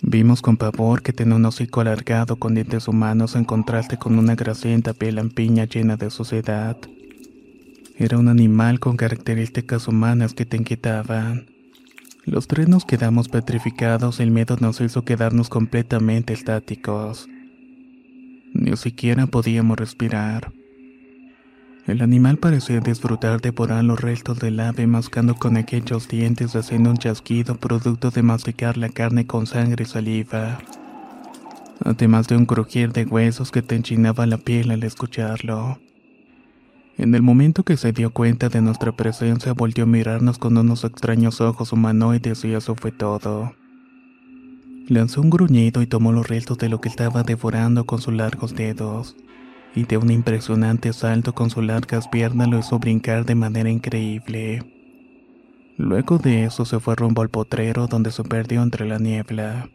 Vimos 0.00 0.40
con 0.40 0.56
pavor 0.56 1.02
que 1.02 1.12
tenía 1.12 1.36
un 1.36 1.44
hocico 1.44 1.82
alargado 1.82 2.36
con 2.36 2.54
dientes 2.54 2.88
humanos 2.88 3.36
en 3.36 3.44
contraste 3.44 3.98
con 3.98 4.18
una 4.18 4.36
grasienta 4.36 4.94
piel 4.94 5.16
lampiña 5.16 5.66
llena 5.66 5.98
de 5.98 6.08
suciedad. 6.08 6.78
Era 7.98 8.16
un 8.16 8.28
animal 8.28 8.80
con 8.80 8.96
características 8.96 9.86
humanas 9.86 10.32
que 10.32 10.46
te 10.46 10.56
inquietaban. 10.56 11.51
Los 12.24 12.46
tres 12.46 12.68
nos 12.68 12.84
quedamos 12.84 13.28
petrificados 13.28 14.20
el 14.20 14.30
miedo 14.30 14.56
nos 14.60 14.80
hizo 14.80 15.04
quedarnos 15.04 15.48
completamente 15.48 16.32
estáticos. 16.32 17.28
Ni 18.54 18.76
siquiera 18.76 19.26
podíamos 19.26 19.76
respirar. 19.76 20.52
El 21.88 22.00
animal 22.00 22.38
parecía 22.38 22.78
disfrutar 22.78 23.40
de 23.40 23.50
devorar 23.50 23.82
los 23.82 24.00
restos 24.00 24.38
del 24.38 24.60
ave 24.60 24.86
mascando 24.86 25.34
con 25.34 25.56
aquellos 25.56 26.06
dientes 26.06 26.54
haciendo 26.54 26.90
un 26.90 26.96
chasquido 26.96 27.56
producto 27.56 28.12
de 28.12 28.22
masticar 28.22 28.76
la 28.76 28.88
carne 28.88 29.26
con 29.26 29.48
sangre 29.48 29.82
y 29.82 29.86
saliva. 29.86 30.58
Además 31.84 32.28
de 32.28 32.36
un 32.36 32.46
crujir 32.46 32.92
de 32.92 33.04
huesos 33.04 33.50
que 33.50 33.62
te 33.62 33.74
enchinaba 33.74 34.26
la 34.26 34.38
piel 34.38 34.70
al 34.70 34.84
escucharlo. 34.84 35.80
En 36.98 37.14
el 37.14 37.22
momento 37.22 37.64
que 37.64 37.76
se 37.76 37.92
dio 37.92 38.10
cuenta 38.10 38.48
de 38.48 38.60
nuestra 38.60 38.92
presencia 38.92 39.54
volvió 39.54 39.84
a 39.84 39.86
mirarnos 39.86 40.38
con 40.38 40.56
unos 40.56 40.84
extraños 40.84 41.40
ojos 41.40 41.72
humanoides 41.72 42.44
y 42.44 42.52
eso 42.52 42.74
fue 42.74 42.92
todo. 42.92 43.54
Lanzó 44.88 45.22
un 45.22 45.30
gruñido 45.30 45.80
y 45.80 45.86
tomó 45.86 46.12
los 46.12 46.28
restos 46.28 46.58
de 46.58 46.68
lo 46.68 46.80
que 46.80 46.88
estaba 46.88 47.22
devorando 47.22 47.84
con 47.84 48.00
sus 48.00 48.14
largos 48.14 48.54
dedos 48.54 49.16
y 49.74 49.84
de 49.84 49.96
un 49.96 50.10
impresionante 50.10 50.92
salto 50.92 51.34
con 51.34 51.50
sus 51.50 51.64
largas 51.64 52.08
piernas 52.08 52.48
lo 52.48 52.58
hizo 52.58 52.78
brincar 52.78 53.24
de 53.24 53.34
manera 53.34 53.70
increíble. 53.70 54.62
Luego 55.78 56.18
de 56.18 56.44
eso 56.44 56.64
se 56.64 56.78
fue 56.78 56.94
rumbo 56.94 57.22
al 57.22 57.30
potrero 57.30 57.86
donde 57.86 58.10
se 58.10 58.22
perdió 58.22 58.62
entre 58.62 58.86
la 58.86 58.98
niebla. 58.98 59.70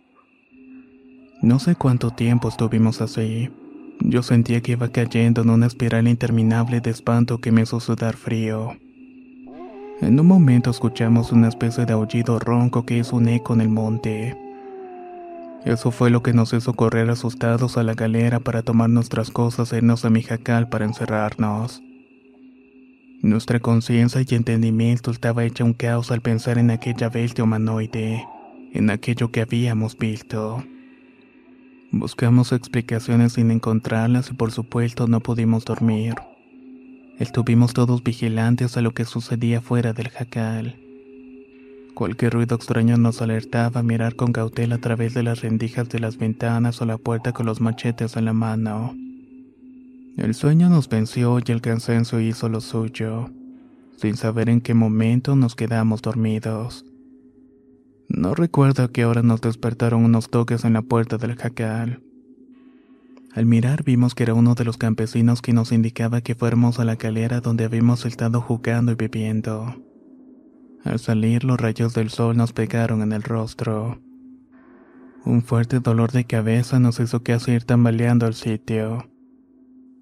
No 1.42 1.60
sé 1.60 1.76
cuánto 1.76 2.12
tiempo 2.12 2.50
estuvimos 2.50 3.02
así. 3.02 3.50
Yo 4.00 4.24
sentía 4.24 4.62
que 4.62 4.74
iba 4.74 4.90
cayendo 4.90 5.42
en 5.42 5.50
una 5.50 5.68
espiral 5.68 6.08
interminable 6.08 6.82
de 6.82 6.92
espanto 6.92 7.40
que 7.40 7.52
me 7.52 7.64
hizo 7.64 7.80
sudar 7.80 8.16
frío. 8.16 8.78
En 10.02 10.20
un 10.20 10.28
momento 10.28 10.70
escuchamos 10.70 11.32
una 11.32 11.48
especie 11.48 11.86
de 11.86 11.94
aullido 11.94 12.38
ronco 12.40 12.86
que 12.86 12.98
hizo 12.98 13.16
un 13.16 13.28
eco 13.28 13.54
en 13.54 13.62
el 13.62 13.70
monte. 13.70 14.38
Eso 15.66 15.92
fue 15.92 16.12
lo 16.12 16.22
que 16.22 16.34
nos 16.34 16.54
hizo 16.54 16.74
correr 16.74 17.10
asustados 17.10 17.78
a 17.78 17.84
la 17.84 17.96
galera 17.96 18.40
para 18.40 18.62
tomar 18.62 18.90
nuestras 18.90 19.32
cosas 19.32 19.74
e 19.74 19.78
irnos 19.78 20.06
a 20.06 20.10
Mijacal 20.10 20.70
para 20.70 20.86
encerrarnos. 20.86 21.82
Nuestra 23.24 23.60
conciencia 23.60 24.22
y 24.22 24.36
entendimiento 24.36 25.10
estaba 25.10 25.44
hecha 25.44 25.64
un 25.64 25.74
caos 25.74 26.12
al 26.12 26.22
pensar 26.22 26.60
en 26.60 26.70
aquella 26.70 27.10
bestia 27.10 27.44
humanoide, 27.44 28.24
en 28.74 28.92
aquello 28.92 29.32
que 29.32 29.42
habíamos 29.42 29.98
visto. 29.98 30.64
Buscamos 31.92 32.52
explicaciones 32.52 33.34
sin 33.34 33.50
encontrarlas 33.50 34.30
y 34.30 34.34
por 34.34 34.52
supuesto 34.52 35.08
no 35.08 35.22
pudimos 35.22 35.64
dormir. 35.64 36.16
Estuvimos 37.18 37.74
todos 37.74 38.04
vigilantes 38.04 38.76
a 38.76 38.82
lo 38.82 38.94
que 38.94 39.06
sucedía 39.06 39.62
fuera 39.62 39.94
del 39.94 40.10
jacal. 40.10 40.76
Cualquier 41.94 42.34
ruido 42.34 42.58
extraño 42.58 42.98
nos 42.98 43.22
alertaba 43.22 43.80
a 43.80 43.84
mirar 43.84 44.16
con 44.16 44.34
cautela 44.34 44.76
a 44.76 44.82
través 44.82 45.14
de 45.14 45.24
las 45.24 45.42
rendijas 45.42 45.88
de 45.90 46.00
las 46.00 46.18
ventanas 46.18 46.82
o 46.82 46.86
la 46.86 46.98
puerta 46.98 47.32
con 47.32 47.46
los 47.46 47.62
machetes 47.62 48.18
en 48.18 48.26
la 48.26 48.34
mano. 48.34 48.94
El 50.18 50.36
sueño 50.36 50.70
nos 50.70 50.90
venció 50.90 51.40
y 51.40 51.52
el 51.52 51.62
cansancio 51.62 52.20
hizo 52.20 52.50
lo 52.50 52.60
suyo, 52.60 53.30
sin 53.96 54.18
saber 54.18 54.50
en 54.50 54.62
qué 54.62 54.74
momento 54.74 55.36
nos 55.36 55.56
quedamos 55.56 56.02
dormidos. 56.02 56.87
No 58.10 58.36
recuerdo 58.36 58.84
a 58.84 58.92
qué 58.92 59.06
hora 59.06 59.22
nos 59.22 59.42
despertaron 59.42 60.06
unos 60.06 60.30
toques 60.30 60.64
en 60.64 60.74
la 60.74 60.82
puerta 60.82 61.18
del 61.18 61.36
jacal. 61.36 62.02
Al 63.34 63.46
mirar 63.46 63.84
vimos 63.84 64.16
que 64.16 64.24
era 64.24 64.34
uno 64.34 64.56
de 64.56 64.64
los 64.64 64.78
campesinos 64.78 65.42
que 65.42 65.54
nos 65.54 65.72
indicaba 65.72 66.22
que 66.22 66.34
fuéramos 66.34 66.80
a 66.80 66.86
la 66.86 66.96
calera 66.96 67.42
donde 67.42 67.66
habíamos 67.66 68.06
estado 68.06 68.42
jugando 68.42 68.94
y 68.94 68.96
bebiendo. 68.96 69.76
Al 70.84 71.00
salir 71.00 71.44
los 71.44 71.60
rayos 71.60 71.94
del 71.94 72.10
sol 72.10 72.38
nos 72.38 72.54
pegaron 72.54 73.02
en 73.02 73.12
el 73.12 73.24
rostro. 73.24 74.00
Un 75.26 75.42
fuerte 75.42 75.82
dolor 75.82 76.14
de 76.14 76.24
cabeza 76.24 76.80
nos 76.80 77.02
hizo 77.02 77.22
casi 77.22 77.52
ir 77.52 77.66
tambaleando 77.66 78.26
al 78.26 78.34
sitio. 78.34 79.10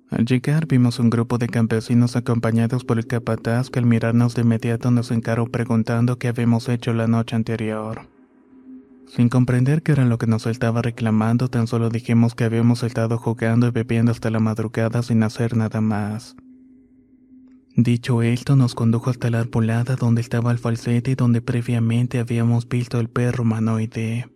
Al 0.10 0.26
llegar 0.26 0.68
vimos 0.68 1.00
un 1.00 1.10
grupo 1.10 1.38
de 1.38 1.48
campesinos 1.48 2.16
acompañados 2.16 2.84
por 2.84 3.00
el 3.00 3.08
capataz 3.08 3.70
que 3.70 3.80
al 3.80 3.86
mirarnos 3.86 4.36
de 4.36 4.44
inmediato 4.44 4.92
nos 4.92 5.12
encaró 5.12 5.48
preguntando 5.48 6.20
qué 6.20 6.28
habíamos 6.28 6.70
hecho 6.70 6.94
la 6.94 7.08
noche 7.08 7.36
anterior. 7.36 8.08
Sin 9.08 9.30
comprender 9.30 9.82
qué 9.82 9.94
era 9.94 10.06
lo 10.06 10.18
que 10.18 10.28
nos 10.28 10.46
estaba 10.46 10.82
reclamando, 10.82 11.48
tan 11.48 11.68
solo 11.68 11.90
dijimos 11.90 12.36
que 12.36 12.44
habíamos 12.44 12.84
estado 12.84 13.18
jugando 13.18 13.68
y 13.68 13.72
bebiendo 13.72 14.12
hasta 14.12 14.30
la 14.30 14.40
madrugada 14.40 15.02
sin 15.04 15.24
hacer 15.24 15.56
nada 15.56 15.82
más. 15.82 16.36
Dicho 17.76 18.22
esto, 18.22 18.56
nos 18.56 18.74
condujo 18.74 19.10
hasta 19.10 19.30
la 19.30 19.40
arbolada 19.40 19.96
donde 19.96 20.22
estaba 20.22 20.52
el 20.52 20.60
falsete 20.60 21.12
y 21.12 21.16
donde 21.16 21.42
previamente 21.42 22.20
habíamos 22.20 22.70
visto 22.70 23.00
el 23.00 23.10
perro 23.10 23.44
humanoide. 23.44 24.35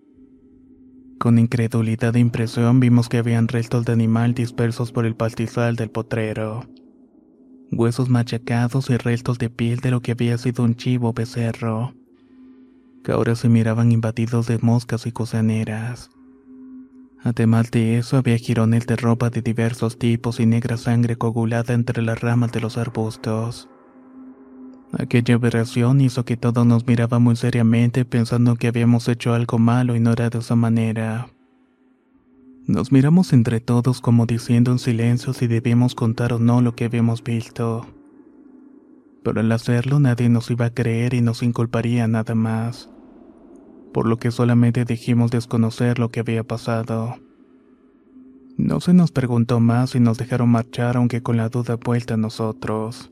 Con 1.20 1.38
incredulidad 1.38 2.16
e 2.16 2.20
impresión 2.20 2.80
vimos 2.80 3.10
que 3.10 3.18
habían 3.18 3.50
restos 3.50 3.84
de 3.84 3.92
animal 3.92 4.34
dispersos 4.34 4.94
por 4.94 5.06
el 5.06 5.18
pastizal 5.18 5.76
del 5.76 5.92
potrero. 5.92 6.64
Huesos 7.74 8.08
machacados 8.08 8.90
y 8.90 8.96
restos 8.96 9.38
de 9.38 9.50
piel 9.50 9.82
de 9.82 9.92
lo 9.92 10.02
que 10.02 10.14
había 10.14 10.38
sido 10.38 10.64
un 10.64 10.76
chivo 10.76 11.12
becerro, 11.12 11.94
que 13.04 13.12
ahora 13.12 13.36
se 13.36 13.50
miraban 13.50 13.92
invadidos 13.92 14.48
de 14.48 14.60
moscas 14.60 15.06
y 15.08 15.12
cosaneras. 15.12 16.10
Además 17.22 17.70
de 17.70 17.98
eso, 17.98 18.16
había 18.16 18.38
jirones 18.38 18.88
de 18.88 18.96
ropa 18.96 19.30
de 19.30 19.42
diversos 19.42 20.00
tipos 20.00 20.40
y 20.40 20.46
negra 20.46 20.78
sangre 20.78 21.18
coagulada 21.18 21.74
entre 21.74 22.02
las 22.02 22.22
ramas 22.22 22.54
de 22.54 22.62
los 22.62 22.78
arbustos. 22.78 23.68
Aquella 24.98 25.36
aberración 25.36 26.02
hizo 26.02 26.26
que 26.26 26.36
todos 26.36 26.66
nos 26.66 26.88
miraba 26.88 27.20
muy 27.20 27.36
seriamente 27.36 28.06
pensando 28.06 28.56
que 28.56 28.68
habíamos 28.68 29.08
hecho 29.08 29.34
algo 29.34 29.60
malo 29.60 29.96
y 29.96 30.00
no 30.00 30.14
era 30.14 30.30
de 30.30 30.40
esa 30.40 30.56
manera. 30.56 31.30
Nos 32.66 32.92
miramos 32.92 33.34
entre 33.34 33.60
todos 33.60 34.02
como 34.02 34.26
diciendo 34.26 34.72
en 34.72 34.80
silencio 34.80 35.34
si 35.34 35.48
debíamos 35.48 35.96
contar 35.96 36.34
o 36.34 36.40
no 36.40 36.62
lo 36.62 36.76
que 36.76 36.86
habíamos 36.86 37.24
visto. 37.24 37.88
Pero 39.24 39.42
al 39.42 39.52
hacerlo 39.52 40.00
nadie 40.00 40.30
nos 40.30 40.50
iba 40.50 40.66
a 40.66 40.74
creer 40.74 41.14
y 41.14 41.22
nos 41.22 41.44
inculparía 41.44 42.08
nada 42.08 42.34
más. 42.34 42.90
Por 43.94 44.08
lo 44.08 44.18
que 44.18 44.32
solamente 44.32 44.86
dijimos 44.86 45.32
desconocer 45.32 46.00
lo 46.00 46.10
que 46.10 46.20
había 46.22 46.44
pasado. 46.44 47.18
No 48.58 48.80
se 48.82 48.94
nos 48.94 49.12
preguntó 49.12 49.60
más 49.60 49.96
y 49.96 50.00
nos 50.00 50.18
dejaron 50.18 50.50
marchar 50.50 50.98
aunque 50.98 51.22
con 51.22 51.38
la 51.38 51.50
duda 51.50 51.76
vuelta 51.76 52.16
a 52.16 52.18
nosotros. 52.18 53.12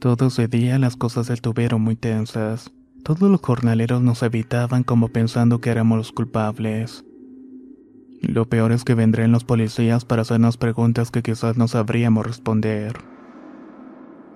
Todo 0.00 0.28
ese 0.28 0.46
día 0.46 0.78
las 0.78 0.94
cosas 0.96 1.28
estuvieron 1.28 1.82
muy 1.82 1.96
tensas. 1.96 2.70
Todos 3.02 3.28
los 3.28 3.40
jornaleros 3.40 4.00
nos 4.00 4.22
evitaban 4.22 4.84
como 4.84 5.08
pensando 5.08 5.60
que 5.60 5.70
éramos 5.70 5.98
los 5.98 6.12
culpables. 6.12 7.04
Lo 8.22 8.44
peor 8.44 8.70
es 8.70 8.84
que 8.84 8.94
vendrían 8.94 9.32
los 9.32 9.42
policías 9.42 10.04
para 10.04 10.22
hacernos 10.22 10.56
preguntas 10.56 11.10
que 11.10 11.22
quizás 11.22 11.56
no 11.56 11.66
sabríamos 11.66 12.24
responder. 12.24 12.96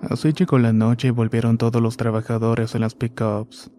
Así 0.01 0.33
llegó 0.33 0.59
la 0.59 0.73
noche 0.73 1.07
y 1.07 1.11
volvieron 1.11 1.57
todos 1.57 1.81
los 1.81 1.95
trabajadores 1.95 2.75
en 2.75 2.81
las 2.81 2.93
pickups. 2.93 3.71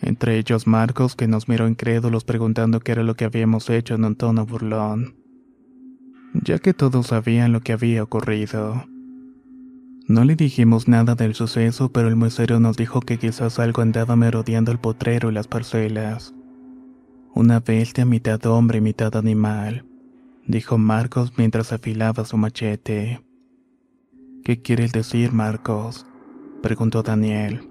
Entre 0.00 0.38
ellos 0.38 0.68
Marcos, 0.68 1.16
que 1.16 1.26
nos 1.26 1.48
miró 1.48 1.66
incrédulos 1.66 2.22
preguntando 2.22 2.78
qué 2.78 2.92
era 2.92 3.02
lo 3.02 3.16
que 3.16 3.24
habíamos 3.24 3.68
hecho 3.70 3.96
en 3.96 4.04
un 4.04 4.14
tono 4.14 4.46
burlón. 4.46 5.16
Ya 6.44 6.60
que 6.60 6.74
todos 6.74 7.08
sabían 7.08 7.50
lo 7.50 7.60
que 7.60 7.72
había 7.72 8.04
ocurrido. 8.04 8.84
No 10.08 10.24
le 10.24 10.36
dijimos 10.36 10.88
nada 10.88 11.14
del 11.14 11.34
suceso, 11.34 11.92
pero 11.92 12.08
el 12.08 12.16
muesero 12.16 12.60
nos 12.60 12.78
dijo 12.78 13.02
que 13.02 13.18
quizás 13.18 13.58
algo 13.58 13.82
andaba 13.82 14.16
merodeando 14.16 14.72
el 14.72 14.78
potrero 14.78 15.30
y 15.30 15.34
las 15.34 15.48
parcelas. 15.48 16.34
Una 17.34 17.60
bestia 17.60 18.06
mitad 18.06 18.44
hombre 18.46 18.80
mitad 18.80 19.14
animal, 19.16 19.84
dijo 20.46 20.78
Marcos 20.78 21.34
mientras 21.36 21.74
afilaba 21.74 22.24
su 22.24 22.38
machete. 22.38 23.22
¿Qué 24.44 24.62
quieres 24.62 24.92
decir, 24.92 25.32
Marcos? 25.32 26.06
preguntó 26.62 27.02
Daniel. 27.02 27.68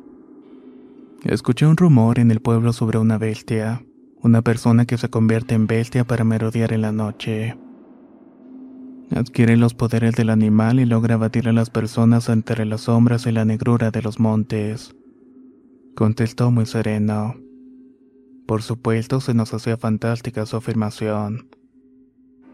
Escuché 1.24 1.66
un 1.66 1.76
rumor 1.76 2.20
en 2.20 2.30
el 2.30 2.40
pueblo 2.40 2.72
sobre 2.72 3.00
una 3.00 3.18
bestia, 3.18 3.84
una 4.22 4.44
persona 4.44 4.86
que 4.86 5.00
se 5.00 5.10
convierte 5.10 5.56
en 5.56 5.66
bestia 5.66 6.06
para 6.06 6.24
merodear 6.24 6.72
en 6.72 6.84
la 6.84 6.92
noche. 6.92 7.58
Adquiere 9.16 9.56
los 9.56 9.74
poderes 9.74 10.16
del 10.16 10.30
animal 10.30 10.80
y 10.80 10.86
logra 10.86 11.16
abatir 11.16 11.48
a 11.48 11.54
las 11.54 11.70
personas 11.70 12.30
entre 12.30 12.66
las 12.66 12.82
sombras 12.82 13.26
y 13.26 13.32
la 13.32 13.46
negrura 13.46 13.90
de 13.90 14.02
los 14.02 14.20
montes. 14.20 14.96
Contestó 15.96 16.52
muy 16.52 16.66
sereno. 16.66 17.36
Por 18.46 18.62
supuesto, 18.62 19.22
se 19.22 19.34
nos 19.34 19.54
hacía 19.54 19.78
fantástica 19.78 20.46
su 20.46 20.58
afirmación. 20.58 21.48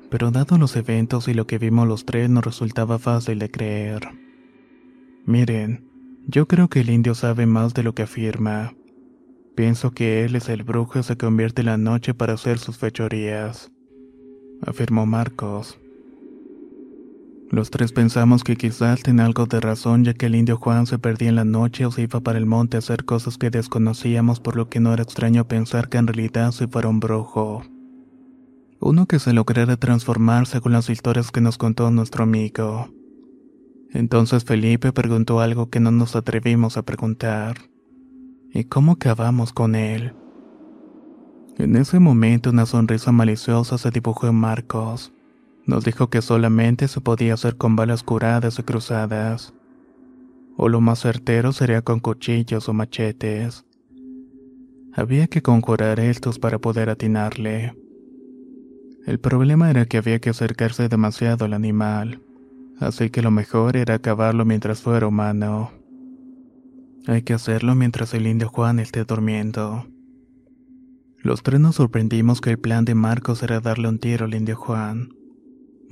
Pero 0.09 0.31
dado 0.31 0.57
los 0.57 0.75
eventos 0.75 1.27
y 1.27 1.33
lo 1.33 1.47
que 1.47 1.57
vimos 1.57 1.87
los 1.87 2.05
tres, 2.05 2.29
nos 2.29 2.45
resultaba 2.45 2.99
fácil 2.99 3.39
de 3.39 3.49
creer. 3.49 4.09
Miren, 5.25 5.89
yo 6.27 6.47
creo 6.47 6.69
que 6.69 6.81
el 6.81 6.89
indio 6.89 7.15
sabe 7.15 7.45
más 7.45 7.73
de 7.73 7.83
lo 7.83 7.93
que 7.93 8.03
afirma. 8.03 8.73
Pienso 9.55 9.91
que 9.91 10.23
él 10.23 10.35
es 10.35 10.49
el 10.49 10.63
brujo 10.63 10.99
y 10.99 11.03
se 11.03 11.17
convierte 11.17 11.61
en 11.61 11.67
la 11.67 11.77
noche 11.77 12.13
para 12.13 12.33
hacer 12.33 12.57
sus 12.59 12.77
fechorías, 12.77 13.71
afirmó 14.65 15.05
Marcos. 15.05 15.79
Los 17.53 17.69
tres 17.69 17.91
pensamos 17.91 18.43
que 18.43 18.55
quizás 18.55 19.03
tenía 19.03 19.25
algo 19.25 19.45
de 19.45 19.59
razón 19.59 20.03
ya 20.03 20.15
que 20.15 20.25
el 20.25 20.33
indio 20.33 20.57
Juan 20.57 20.87
se 20.87 20.97
perdía 20.97 21.29
en 21.29 21.35
la 21.35 21.45
noche 21.45 21.85
o 21.85 21.91
se 21.91 22.01
iba 22.01 22.19
para 22.19 22.39
el 22.39 22.47
monte 22.47 22.77
a 22.77 22.79
hacer 22.79 23.05
cosas 23.05 23.37
que 23.37 23.51
desconocíamos 23.51 24.39
por 24.39 24.55
lo 24.55 24.69
que 24.69 24.79
no 24.79 24.91
era 24.91 25.03
extraño 25.03 25.47
pensar 25.47 25.87
que 25.87 25.99
en 25.99 26.07
realidad 26.07 26.49
se 26.49 26.67
fuera 26.67 26.89
un 26.89 26.99
brujo. 26.99 27.61
Uno 28.79 29.05
que 29.05 29.19
se 29.19 29.33
lograra 29.33 29.77
transformar 29.77 30.47
según 30.47 30.71
las 30.71 30.89
historias 30.89 31.29
que 31.29 31.41
nos 31.41 31.59
contó 31.59 31.91
nuestro 31.91 32.23
amigo. 32.23 32.89
Entonces 33.91 34.45
Felipe 34.45 34.91
preguntó 34.91 35.39
algo 35.39 35.69
que 35.69 35.79
no 35.79 35.91
nos 35.91 36.15
atrevimos 36.15 36.77
a 36.77 36.81
preguntar. 36.81 37.57
¿Y 38.51 38.63
cómo 38.63 38.93
acabamos 38.93 39.53
con 39.53 39.75
él? 39.75 40.15
En 41.59 41.75
ese 41.75 41.99
momento 41.99 42.49
una 42.49 42.65
sonrisa 42.65 43.11
maliciosa 43.11 43.77
se 43.77 43.91
dibujó 43.91 44.27
en 44.27 44.37
Marcos. 44.37 45.13
Nos 45.65 45.85
dijo 45.85 46.09
que 46.09 46.21
solamente 46.21 46.87
se 46.89 46.99
podía 46.99 47.35
hacer 47.35 47.55
con 47.55 47.75
balas 47.75 48.03
curadas 48.03 48.59
y 48.59 48.63
cruzadas. 48.63 49.53
O 50.57 50.67
lo 50.67 50.81
más 50.81 50.99
certero 50.99 51.53
sería 51.53 51.81
con 51.81 51.99
cuchillos 51.99 52.67
o 52.67 52.73
machetes. 52.73 53.65
Había 54.93 55.27
que 55.27 55.41
conjurar 55.41 55.99
estos 55.99 56.37
para 56.37 56.59
poder 56.59 56.89
atinarle. 56.89 57.75
El 59.05 59.19
problema 59.19 59.69
era 59.69 59.85
que 59.85 59.97
había 59.97 60.19
que 60.19 60.29
acercarse 60.29 60.89
demasiado 60.89 61.45
al 61.45 61.53
animal, 61.53 62.21
así 62.79 63.09
que 63.09 63.21
lo 63.21 63.31
mejor 63.31 63.75
era 63.77 63.95
acabarlo 63.95 64.45
mientras 64.45 64.81
fuera 64.81 65.07
humano. 65.07 65.71
Hay 67.07 67.21
que 67.23 67.33
hacerlo 67.33 67.73
mientras 67.73 68.13
el 68.13 68.27
indio 68.27 68.49
Juan 68.49 68.79
esté 68.79 69.03
durmiendo. 69.03 69.87
Los 71.19 71.41
tres 71.41 71.59
nos 71.59 71.75
sorprendimos 71.75 72.41
que 72.41 72.51
el 72.51 72.59
plan 72.59 72.85
de 72.85 72.95
Marcos 72.95 73.43
era 73.43 73.61
darle 73.61 73.87
un 73.87 73.97
tiro 73.97 74.25
al 74.25 74.35
indio 74.35 74.57
Juan 74.57 75.22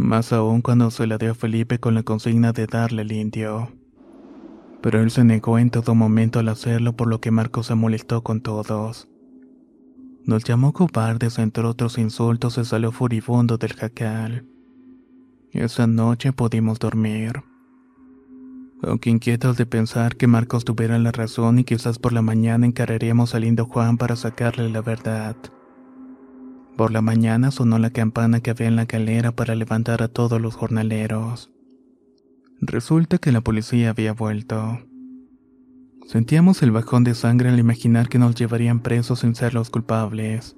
más 0.02 0.34
aún 0.34 0.62
cuando 0.62 0.92
se 0.92 1.08
la 1.08 1.18
dio 1.18 1.32
a 1.32 1.36
Felipe 1.36 1.80
con 1.80 1.94
la 1.94 2.04
consigna 2.04 2.52
de 2.52 2.68
darle 2.68 3.04
al 3.04 3.12
indio. 3.12 3.72
Pero 4.82 5.00
él 5.00 5.12
se 5.12 5.24
negó 5.24 5.60
en 5.60 5.70
todo 5.70 5.96
momento 5.96 6.40
al 6.40 6.50
hacerlo 6.50 6.96
por 6.96 7.08
lo 7.08 7.22
que 7.22 7.32
Marco 7.32 7.64
se 7.64 7.76
molestó 7.76 8.24
con 8.24 8.42
todos. 8.42 9.08
Nos 10.26 10.44
llamó 10.44 10.74
cobardes 10.74 11.40
entre 11.40 11.64
otros 11.66 11.98
insultos 11.98 12.58
y 12.58 12.66
salió 12.66 12.92
furibundo 12.92 13.58
del 13.58 13.74
jacal. 13.74 14.46
Esa 15.52 15.88
noche 15.88 16.34
pudimos 16.34 16.80
dormir. 16.80 17.44
Aunque 18.84 19.12
inquietos 19.12 19.58
de 19.58 19.66
pensar 19.66 20.16
que 20.16 20.26
Marcos 20.26 20.66
tuviera 20.66 20.98
la 20.98 21.12
razón 21.12 21.60
y 21.60 21.64
quizás 21.64 22.00
por 22.00 22.14
la 22.14 22.24
mañana 22.24 22.66
encararíamos 22.66 23.36
al 23.36 23.42
lindo 23.42 23.66
Juan 23.66 23.98
para 23.98 24.16
sacarle 24.16 24.70
la 24.70 24.82
verdad. 24.82 25.36
Por 26.78 26.92
la 26.92 27.02
mañana 27.02 27.52
sonó 27.52 27.78
la 27.80 27.90
campana 27.90 28.40
que 28.40 28.52
había 28.52 28.68
en 28.68 28.76
la 28.76 28.86
galera 28.86 29.32
para 29.32 29.56
levantar 29.56 30.02
a 30.02 30.08
todos 30.08 30.42
los 30.42 30.56
jornaleros. 30.56 31.52
Resulta 32.60 33.18
que 33.18 33.32
la 33.32 33.42
policía 33.42 33.90
había 33.90 34.14
vuelto. 34.14 34.80
Sentíamos 36.08 36.62
el 36.64 36.72
bajón 36.72 37.04
de 37.04 37.16
sangre 37.16 37.50
al 37.50 37.60
imaginar 37.60 38.10
que 38.10 38.20
nos 38.20 38.36
llevarían 38.36 38.82
presos 38.82 39.20
sin 39.20 39.36
ser 39.36 39.54
los 39.54 39.70
culpables. 39.70 40.56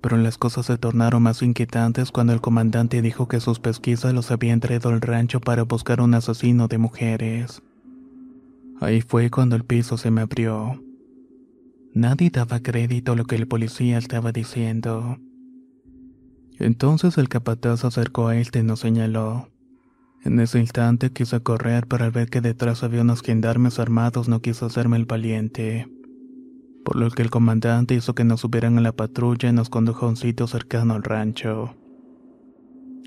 Pero 0.00 0.16
las 0.16 0.38
cosas 0.38 0.66
se 0.66 0.78
tornaron 0.78 1.22
más 1.22 1.42
inquietantes 1.42 2.10
cuando 2.10 2.32
el 2.32 2.40
comandante 2.40 3.02
dijo 3.02 3.28
que 3.28 3.40
sus 3.40 3.60
pesquisas 3.60 4.14
los 4.14 4.30
habían 4.30 4.60
traído 4.60 4.90
al 4.90 5.00
rancho 5.00 5.40
para 5.40 5.64
buscar 5.64 6.00
un 6.00 6.14
asesino 6.14 6.68
de 6.68 6.78
mujeres. 6.78 7.62
Ahí 8.80 9.02
fue 9.02 9.30
cuando 9.30 9.56
el 9.56 9.64
piso 9.64 9.98
se 9.98 10.10
me 10.10 10.22
abrió. 10.22 10.82
Nadie 11.94 12.30
daba 12.30 12.60
crédito 12.60 13.12
a 13.12 13.16
lo 13.16 13.24
que 13.24 13.36
el 13.36 13.48
policía 13.48 13.98
estaba 13.98 14.32
diciendo. 14.32 15.18
Entonces 16.58 17.18
el 17.18 17.28
capataz 17.28 17.84
acercó 17.84 18.28
a 18.28 18.36
él 18.36 18.48
y 18.54 18.62
nos 18.62 18.80
señaló. 18.80 19.50
En 20.22 20.38
ese 20.38 20.60
instante 20.60 21.10
quise 21.10 21.40
correr, 21.40 21.86
pero 21.86 22.04
al 22.04 22.10
ver 22.10 22.28
que 22.28 22.40
detrás 22.42 22.82
había 22.84 23.00
unos 23.00 23.22
gendarmes 23.22 23.78
armados 23.78 24.28
no 24.28 24.40
quiso 24.42 24.66
hacerme 24.66 24.98
el 24.98 25.06
valiente. 25.06 25.88
por 26.84 26.96
lo 26.96 27.10
que 27.10 27.22
el 27.22 27.30
comandante 27.30 27.94
hizo 27.94 28.14
que 28.14 28.24
nos 28.24 28.40
subieran 28.40 28.78
a 28.78 28.80
la 28.80 28.92
patrulla 28.92 29.48
y 29.48 29.52
nos 29.52 29.68
condujo 29.68 30.06
a 30.06 30.08
un 30.08 30.16
sitio 30.16 30.46
cercano 30.46 30.94
al 30.94 31.02
rancho. 31.02 31.76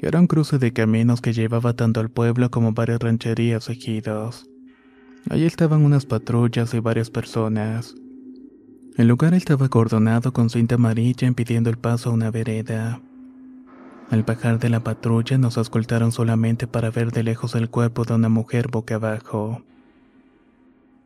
Era 0.02 0.20
un 0.20 0.28
cruce 0.28 0.60
de 0.60 0.74
caminos 0.74 1.22
que 1.22 1.34
llevaba 1.34 1.74
tanto 1.74 2.00
al 2.00 2.10
pueblo 2.10 2.52
como 2.52 2.74
varias 2.74 3.00
rancherías 3.00 3.70
ejidos. 3.70 4.50
Allí 5.30 5.46
estaban 5.46 5.84
unas 5.84 6.06
patrullas 6.06 6.74
y 6.74 6.80
varias 6.80 7.10
personas. 7.10 7.96
El 8.96 9.08
lugar 9.08 9.34
estaba 9.34 9.66
acordonado 9.66 10.34
con 10.34 10.52
cinta 10.52 10.76
amarilla 10.76 11.28
impidiendo 11.28 11.72
el 11.72 11.78
paso 11.78 12.12
a 12.12 12.14
una 12.14 12.30
vereda. 12.30 13.02
Al 14.12 14.22
bajar 14.22 14.60
de 14.60 14.70
la 14.70 14.84
patrulla 14.84 15.40
nos 15.40 15.58
escoltaron 15.58 16.12
solamente 16.12 16.68
para 16.68 16.92
ver 16.92 17.12
de 17.12 17.24
lejos 17.24 17.56
el 17.56 17.72
cuerpo 17.72 18.06
de 18.06 18.14
una 18.14 18.30
mujer 18.30 18.68
boca 18.70 18.96
abajo. 18.96 19.64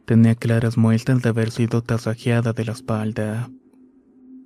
Tenía 0.03 0.35
claras 0.35 0.77
muestras 0.77 1.21
de 1.21 1.29
haber 1.29 1.49
sido 1.49 1.81
tasajeada 1.81 2.51
de 2.51 2.65
la 2.65 2.73
espalda. 2.73 3.49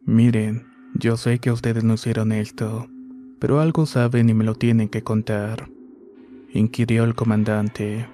Miren, 0.06 0.68
yo 0.94 1.18
sé 1.18 1.40
que 1.40 1.52
ustedes 1.52 1.84
no 1.84 1.96
hicieron 1.96 2.32
esto, 2.32 2.90
pero 3.40 3.60
algo 3.60 3.88
saben 3.88 4.30
y 4.30 4.36
me 4.36 4.44
lo 4.44 4.54
tienen 4.54 4.88
que 4.88 5.04
contar, 5.04 5.68
inquirió 6.54 7.06
el 7.06 7.16
comandante. 7.16 8.08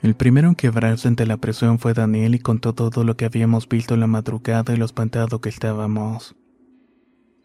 El 0.00 0.14
primero 0.14 0.48
en 0.48 0.54
quebrarse 0.54 1.08
ante 1.08 1.26
la 1.26 1.38
presión 1.38 1.80
fue 1.80 1.92
Daniel 1.92 2.36
y 2.36 2.38
contó 2.38 2.72
todo 2.72 3.02
lo 3.02 3.16
que 3.16 3.24
habíamos 3.24 3.68
visto 3.68 3.94
en 3.94 4.00
la 4.00 4.06
madrugada 4.06 4.72
y 4.72 4.76
lo 4.76 4.84
espantado 4.84 5.40
que 5.40 5.48
estábamos. 5.48 6.36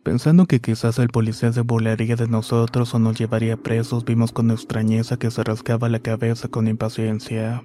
Pensando 0.03 0.45
que 0.45 0.59
quizás 0.59 0.99
el 0.99 1.07
policía 1.07 1.51
se 1.51 1.61
burlaría 1.61 2.15
de 2.15 2.27
nosotros 2.27 2.93
o 2.93 2.99
nos 2.99 3.17
llevaría 3.17 3.57
presos, 3.57 4.05
vimos 4.05 4.31
con 4.31 4.51
extrañeza 4.51 5.17
que 5.17 5.31
se 5.31 5.43
rascaba 5.43 5.89
la 5.89 5.99
cabeza 5.99 6.47
con 6.49 6.67
impaciencia. 6.67 7.63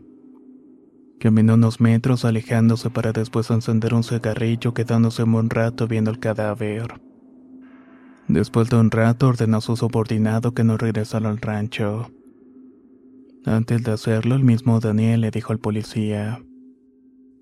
Caminó 1.19 1.55
unos 1.55 1.81
metros 1.81 2.25
alejándose 2.25 2.91
para 2.91 3.13
después 3.13 3.51
encender 3.51 3.93
un 3.93 4.05
cigarrillo 4.05 4.73
quedándose 4.73 5.25
un 5.25 5.51
rato 5.51 5.89
viendo 5.89 6.13
el 6.13 6.21
cadáver. 6.21 7.01
Después 8.29 8.71
de 8.71 8.77
un 8.77 8.91
rato 8.91 9.29
ordenó 9.29 9.59
a 9.59 9.61
su 9.61 9.77
subordinado 9.77 10.55
que 10.55 10.63
nos 10.63 10.79
regresara 10.81 11.29
al 11.29 11.39
rancho. 11.39 12.11
Antes 13.49 13.83
de 13.83 13.93
hacerlo, 13.93 14.35
el 14.35 14.45
mismo 14.45 14.79
Daniel 14.79 15.23
le 15.23 15.31
dijo 15.31 15.55
al 15.55 15.59
policía, 15.59 16.45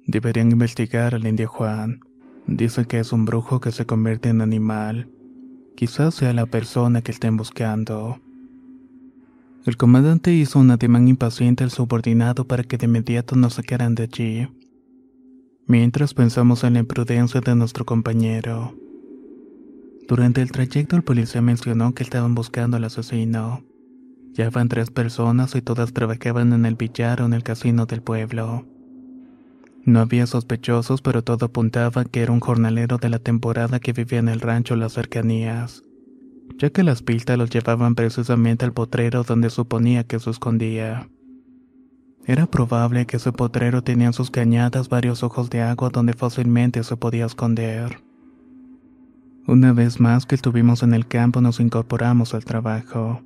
Deberían 0.06 0.52
investigar 0.52 1.16
al 1.16 1.26
indio 1.26 1.48
Juan. 1.48 1.98
Dice 2.46 2.86
que 2.86 3.00
es 3.00 3.12
un 3.12 3.24
brujo 3.24 3.58
que 3.58 3.72
se 3.72 3.86
convierte 3.86 4.28
en 4.28 4.40
animal. 4.40 5.10
Quizás 5.74 6.14
sea 6.14 6.32
la 6.32 6.46
persona 6.46 7.02
que 7.02 7.10
estén 7.10 7.36
buscando. 7.36 8.20
El 9.64 9.76
comandante 9.76 10.32
hizo 10.32 10.60
un 10.60 10.70
ademán 10.70 11.08
impaciente 11.08 11.64
al 11.64 11.72
subordinado 11.72 12.46
para 12.46 12.62
que 12.62 12.78
de 12.78 12.86
inmediato 12.86 13.34
nos 13.34 13.54
sacaran 13.54 13.96
de 13.96 14.04
allí. 14.04 14.48
Mientras 15.66 16.14
pensamos 16.14 16.62
en 16.62 16.74
la 16.74 16.78
imprudencia 16.78 17.40
de 17.40 17.56
nuestro 17.56 17.84
compañero. 17.84 18.76
Durante 20.06 20.40
el 20.40 20.52
trayecto 20.52 20.94
el 20.94 21.02
policía 21.02 21.42
mencionó 21.42 21.94
que 21.94 22.04
estaban 22.04 22.36
buscando 22.36 22.76
al 22.76 22.84
asesino. 22.84 23.64
Ya 24.36 24.50
tres 24.50 24.90
personas 24.90 25.54
y 25.54 25.62
todas 25.62 25.92
trabajaban 25.92 26.52
en 26.52 26.66
el 26.66 26.74
billar 26.76 27.22
o 27.22 27.26
en 27.26 27.32
el 27.32 27.42
casino 27.42 27.86
del 27.86 28.02
pueblo. 28.02 28.66
No 29.84 30.00
había 30.00 30.26
sospechosos, 30.26 31.00
pero 31.00 31.22
todo 31.22 31.46
apuntaba 31.46 32.04
que 32.04 32.22
era 32.22 32.32
un 32.32 32.40
jornalero 32.40 32.98
de 32.98 33.08
la 33.08 33.18
temporada 33.18 33.80
que 33.80 33.92
vivía 33.92 34.18
en 34.18 34.28
el 34.28 34.40
rancho 34.40 34.74
en 34.74 34.80
las 34.80 34.92
cercanías 34.92 35.82
ya 36.58 36.70
que 36.70 36.82
las 36.82 37.02
pistas 37.02 37.38
los 37.38 37.50
llevaban 37.50 37.94
precisamente 37.94 38.64
al 38.64 38.72
potrero 38.72 39.22
donde 39.24 39.50
suponía 39.50 40.04
que 40.04 40.18
se 40.18 40.30
escondía. 40.30 41.08
Era 42.24 42.46
probable 42.46 43.06
que 43.06 43.18
ese 43.18 43.32
potrero 43.32 43.82
tenía 43.82 44.08
en 44.08 44.12
sus 44.12 44.30
cañadas 44.30 44.88
varios 44.88 45.22
ojos 45.22 45.50
de 45.50 45.62
agua 45.62 45.90
donde 45.90 46.12
fácilmente 46.12 46.82
se 46.82 46.96
podía 46.96 47.26
esconder. 47.26 48.00
Una 49.46 49.72
vez 49.72 50.00
más 50.00 50.26
que 50.26 50.34
estuvimos 50.34 50.82
en 50.82 50.92
el 50.92 51.06
campo 51.06 51.40
nos 51.40 51.60
incorporamos 51.60 52.34
al 52.34 52.44
trabajo. 52.44 53.22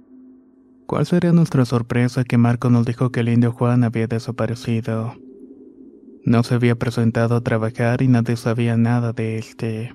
¿Cuál 0.90 1.06
sería 1.06 1.30
nuestra 1.30 1.64
sorpresa 1.64 2.24
que 2.24 2.36
Marco 2.36 2.68
nos 2.68 2.84
dijo 2.84 3.12
que 3.12 3.20
el 3.20 3.28
indio 3.28 3.52
Juan 3.52 3.84
había 3.84 4.08
desaparecido? 4.08 5.14
No 6.24 6.42
se 6.42 6.56
había 6.56 6.74
presentado 6.74 7.36
a 7.36 7.42
trabajar 7.42 8.02
y 8.02 8.08
nadie 8.08 8.36
sabía 8.36 8.76
nada 8.76 9.12
de 9.12 9.38
este. 9.38 9.94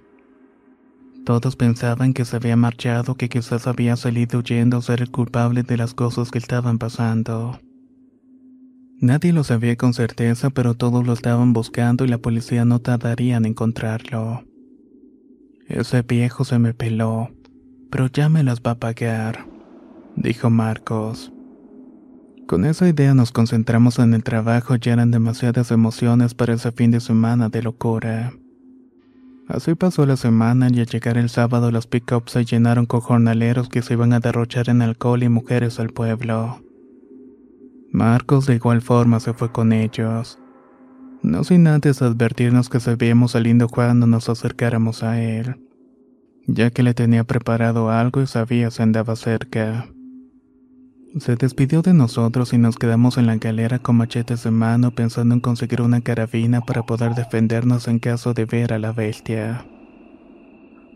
Todos 1.25 1.58
pensaban 1.58 2.13
que 2.13 2.23
se 2.23 2.38
había 2.38 2.55
marchado, 2.55 3.15
que 3.15 3.27
quizás 3.27 3.67
había 3.67 3.97
salido 3.97 4.39
huyendo 4.39 4.77
o 4.77 4.81
ser 4.81 5.01
el 5.01 5.12
culpable 5.12 5.63
de 5.63 5.75
las 5.75 5.93
cosas 5.93 6.31
que 6.31 6.38
estaban 6.38 6.77
pasando. 6.77 7.60
Nadie 9.01 9.34
lo 9.34 9.43
sabía 9.43 9.75
con 9.75 9.93
certeza, 9.93 10.49
pero 10.49 10.75
todos 10.75 11.05
lo 11.05 11.12
estaban 11.12 11.51
buscando 11.51 12.05
y 12.05 12.08
la 12.08 12.19
policía 12.19 12.63
no 12.63 12.79
tardaría 12.79 13.36
en 13.36 13.47
encontrarlo. 13.47 14.45
Ese 15.67 16.03
viejo 16.03 16.45
se 16.45 16.58
me 16.58 16.73
peló, 16.73 17.31
pero 17.91 18.08
ya 18.08 18.29
me 18.29 18.43
las 18.43 18.62
va 18.62 18.71
a 18.71 18.79
pagar, 18.79 19.55
dijo 20.15 20.49
Marcos. 20.49 21.32
Con 22.47 22.63
esa 22.65 22.88
idea 22.88 23.15
nos 23.15 23.32
concentramos 23.32 23.97
en 23.97 24.13
el 24.13 24.23
trabajo, 24.23 24.75
ya 24.75 24.93
eran 24.93 25.10
demasiadas 25.10 25.71
emociones 25.71 26.36
para 26.36 26.54
ese 26.54 26.71
fin 26.71 26.91
de 26.91 26.99
semana 26.99 27.49
de 27.49 27.63
locura. 27.63 28.34
Así 29.47 29.75
pasó 29.75 30.06
la 30.06 30.17
semana 30.17 30.69
y 30.71 30.80
al 30.80 30.88
llegar 30.88 31.17
el 31.17 31.30
sábado 31.30 31.71
los 31.71 31.88
pickups 31.88 32.32
se 32.32 32.45
llenaron 32.45 32.86
con 32.86 32.99
jornaleros 32.99 33.69
que 33.69 33.82
se 33.82 33.93
iban 33.93 34.13
a 34.13 34.19
derrochar 34.19 34.69
en 34.69 34.82
alcohol 34.82 35.23
y 35.23 35.30
mujeres 35.30 35.80
al 35.80 35.89
pueblo. 35.89 36.62
Marcos 37.91 38.45
de 38.45 38.56
igual 38.56 38.82
forma 38.82 39.19
se 39.19 39.34
fue 39.34 39.51
con 39.51 39.71
ellos. 39.71 40.39
No 41.21 41.43
sin 41.43 41.65
antes 41.67 42.01
advertirnos 42.01 42.69
que 42.69 42.80
sabíamos 42.80 43.32
saliendo 43.32 43.69
cuando 43.69 44.06
nos 44.06 44.30
acercáramos 44.30 45.01
a 45.01 45.21
él, 45.21 45.56
ya 46.45 46.69
que 46.69 46.84
le 46.84 46.93
tenía 46.93 47.23
preparado 47.23 47.89
algo 47.89 48.21
y 48.21 48.28
sabía 48.28 48.69
si 48.69 48.84
andaba 48.84 49.15
cerca. 49.15 49.88
Se 51.17 51.38
despidió 51.38 51.82
de 51.82 51.93
nosotros 51.93 52.51
y 52.51 52.58
nos 52.58 52.75
quedamos 52.75 53.17
en 53.17 53.25
la 53.25 53.38
galera 53.38 53.80
con 53.80 53.95
machetes 53.95 54.43
de 54.43 54.51
mano 54.51 54.91
pensando 54.91 55.34
en 55.34 55.39
conseguir 55.39 55.82
una 55.82 56.01
carabina 56.01 56.60
para 56.60 56.84
poder 56.84 57.15
defendernos 57.15 57.88
en 57.88 57.99
caso 57.99 58.34
de 58.34 58.43
ver 58.43 58.73
a 58.73 58.80
la 58.80 58.91
bestia. 58.91 59.65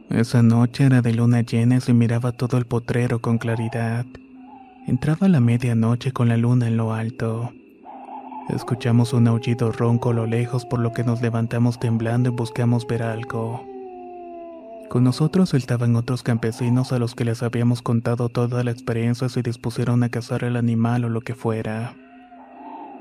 Esa 0.10 0.43
noche 0.43 0.84
era 0.84 1.01
de 1.01 1.13
luna 1.13 1.39
llena 1.41 1.77
y 1.77 1.82
se 1.82 1.93
miraba 1.93 2.34
todo 2.34 2.58
el 2.58 2.65
potrero 2.65 3.19
con 3.19 3.38
claridad. 3.38 4.05
Entraba 4.88 5.29
la 5.29 5.39
medianoche 5.39 6.12
con 6.12 6.27
la 6.27 6.36
luna 6.36 6.67
en 6.67 6.75
lo 6.75 6.91
alto. 6.93 7.53
Escuchamos 8.49 9.13
un 9.13 9.27
aullido 9.27 9.71
ronco 9.71 10.10
a 10.10 10.13
lo 10.15 10.25
lejos 10.25 10.65
por 10.65 10.79
lo 10.79 10.91
que 10.91 11.05
nos 11.05 11.21
levantamos 11.21 11.79
temblando 11.79 12.29
y 12.29 12.34
buscamos 12.34 12.86
ver 12.88 13.03
algo. 13.03 13.68
Con 14.89 15.04
nosotros 15.04 15.54
estaban 15.54 15.95
otros 15.95 16.23
campesinos 16.23 16.91
a 16.91 16.97
los 16.97 17.13
que 17.13 17.23
les 17.23 17.43
habíamos 17.43 17.84
contado 17.84 18.28
toda 18.30 18.63
la 18.63 18.71
experiencia 18.71 19.28
y 19.28 19.30
se 19.30 19.43
dispusieron 19.43 20.02
a 20.02 20.10
cazar 20.10 20.43
el 20.43 20.56
animal 20.56 21.06
o 21.06 21.10
lo 21.10 21.21
que 21.21 21.36
fuera. 21.36 21.93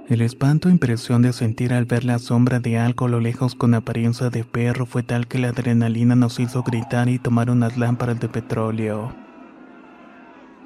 El 0.06 0.20
espanto 0.20 0.68
e 0.68 0.72
impresión 0.72 1.22
de 1.22 1.32
sentir 1.32 1.72
al 1.72 1.86
ver 1.86 2.04
la 2.04 2.18
sombra 2.18 2.60
de 2.60 2.78
algo 2.78 3.06
a 3.06 3.08
lo 3.08 3.20
lejos 3.20 3.54
con 3.54 3.72
apariencia 3.72 4.28
de 4.28 4.44
perro 4.44 4.84
fue 4.84 5.02
tal 5.02 5.26
que 5.26 5.38
la 5.38 5.48
adrenalina 5.48 6.14
nos 6.14 6.38
hizo 6.40 6.62
gritar 6.62 7.08
y 7.08 7.18
tomar 7.18 7.48
unas 7.50 7.78
lámparas 7.78 8.20
de 8.20 8.28
petróleo. 8.28 9.14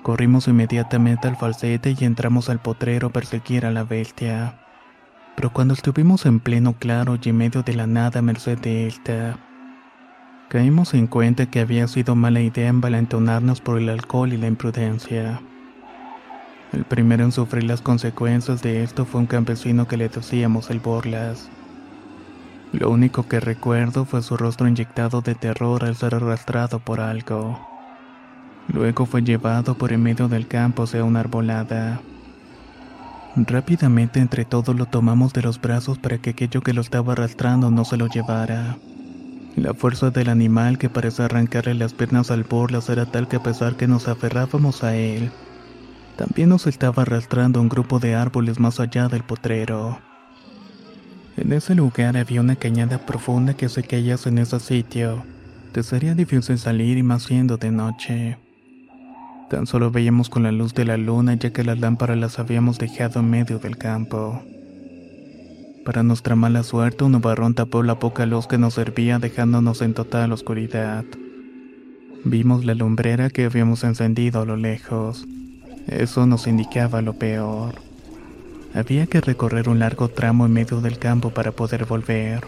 Corrimos 0.03 0.49
inmediatamente 0.49 1.29
al 1.29 1.37
falsete 1.37 1.95
y 1.97 2.05
entramos 2.05 2.51
al 2.51 2.61
potrero 2.61 3.09
a 3.09 3.13
perseguir 3.13 3.65
a 3.65 3.71
la 3.71 3.85
bestia. 3.85 4.59
Pero 5.37 5.53
cuando 5.53 5.75
estuvimos 5.75 6.27
en 6.27 6.41
pleno 6.41 6.75
claro 6.75 7.17
y 7.23 7.29
en 7.29 7.37
medio 7.37 7.63
de 7.63 7.75
la 7.75 7.87
nada 7.87 8.23
merced 8.23 8.59
de 8.59 8.89
esta, 8.89 9.39
Caímos 10.53 10.93
en 10.93 11.07
cuenta 11.07 11.47
que 11.47 11.61
había 11.61 11.89
sido 11.89 12.15
mala 12.15 12.43
idea 12.43 12.69
envalentonarnos 12.69 13.63
por 13.63 13.79
el 13.79 13.89
alcohol 13.89 14.35
y 14.35 14.37
la 14.37 14.49
imprudencia. 14.49 15.41
El 16.75 16.85
primero 16.85 17.25
en 17.25 17.33
sufrir 17.33 17.65
las 17.65 17.81
consecuencias 17.81 18.61
de 18.61 18.83
esto 18.83 19.07
fue 19.07 19.23
un 19.23 19.27
campesino 19.27 19.89
que 19.89 19.97
le 19.97 20.11
decíamos 20.11 20.69
el 20.69 20.79
Borlas. 20.79 21.49
Lo 22.75 22.91
único 22.91 23.27
que 23.27 23.41
recuerdo 23.41 24.05
fue 24.05 24.21
su 24.21 24.37
rostro 24.37 24.69
inyectado 24.69 25.23
de 25.23 25.35
terror 25.35 25.87
al 25.87 25.97
ser 25.97 26.17
arrastrado 26.17 26.81
por 26.81 27.01
algo. 27.01 27.59
Luego 28.69 29.07
fue 29.07 29.23
llevado 29.23 29.79
por 29.79 29.91
en 29.91 30.03
medio 30.03 30.29
del 30.29 30.49
campo 30.49 30.83
hacia 30.83 31.03
una 31.03 31.21
arbolada. 31.21 32.03
Rápidamente 33.37 34.21
entre 34.21 34.45
todos 34.45 34.77
lo 34.77 34.85
tomamos 34.85 35.33
de 35.33 35.41
los 35.41 35.59
brazos 35.59 35.99
para 35.99 36.19
que 36.19 36.29
aquello 36.29 36.61
que 36.61 36.75
lo 36.75 36.83
estaba 36.83 37.15
arrastrando 37.15 37.71
no 37.71 37.87
se 37.87 37.97
lo 37.97 38.07
llevara. 38.07 38.77
La 39.57 39.75
fuerza 39.75 40.11
del 40.11 40.31
animal 40.31 40.79
que 40.79 40.89
parece 40.89 41.23
arrancarle 41.23 41.75
las 41.75 41.93
piernas 41.93 42.31
al 42.31 42.45
Borlas 42.45 42.89
era 42.89 43.07
tal 43.07 43.29
que 43.29 43.37
a 43.37 43.43
pesar 43.43 43.77
que 43.77 43.87
nos 43.87 44.09
aferrábamos 44.09 44.83
a 44.83 44.97
él, 44.97 45.31
también 46.17 46.49
nos 46.49 46.67
estaba 46.67 47.03
arrastrando 47.03 47.61
un 47.61 47.69
grupo 47.69 47.99
de 47.99 48.15
árboles 48.15 48.59
más 48.59 48.81
allá 48.81 49.09
del 49.09 49.23
potrero. 49.25 49.99
En 51.37 51.53
ese 51.53 51.75
lugar 51.75 52.17
había 52.17 52.41
una 52.41 52.57
cañada 52.57 52.99
profunda 52.99 53.55
que 53.55 53.69
se 53.69 53.83
caías 53.83 54.27
en 54.27 54.39
ese 54.39 54.61
sitio. 54.61 55.25
Te 55.73 55.83
sería 55.83 56.15
difícil 56.15 56.59
salir 56.59 56.99
y 56.99 57.03
más 57.03 57.23
siendo 57.25 57.57
de 57.57 57.71
noche. 57.71 58.39
Tan 59.49 59.67
solo 59.67 59.91
veíamos 59.91 60.29
con 60.29 60.43
la 60.43 60.53
luz 60.53 60.75
de 60.75 60.85
la 60.85 60.97
luna 60.97 61.35
ya 61.35 61.53
que 61.53 61.65
las 61.65 61.79
lámparas 61.79 62.19
las 62.19 62.39
habíamos 62.39 62.79
dejado 62.79 63.21
en 63.21 63.31
medio 63.31 63.59
del 63.59 63.79
campo. 63.79 64.43
Para 65.85 66.05
nuestra 66.05 66.37
mala 66.37 66.63
suerte, 66.63 67.03
un 67.03 67.13
nubarrón 67.13 67.55
tapó 67.55 67.83
la 67.83 67.99
poca 67.99 68.25
luz 68.25 68.47
que 68.47 68.57
nos 68.57 68.75
servía, 68.75 69.19
dejándonos 69.19 69.83
en 69.83 69.95
total 69.95 70.33
oscuridad. 70.33 71.05
Vimos 72.25 72.65
la 72.65 72.75
lumbrera 72.75 73.31
que 73.31 73.47
habíamos 73.47 73.83
encendido 73.83 74.43
a 74.43 74.45
lo 74.45 74.57
lejos. 74.57 75.27
Eso 75.89 76.25
nos 76.27 76.47
indicaba 76.47 77.03
lo 77.03 77.15
peor. 77.15 77.75
Había 78.75 79.07
que 79.07 79.21
recorrer 79.21 79.69
un 79.69 79.81
largo 79.81 80.09
tramo 80.09 80.47
en 80.47 80.53
medio 80.53 80.81
del 80.81 80.99
campo 80.99 81.31
para 81.31 81.51
poder 81.51 81.85
volver. 81.85 82.47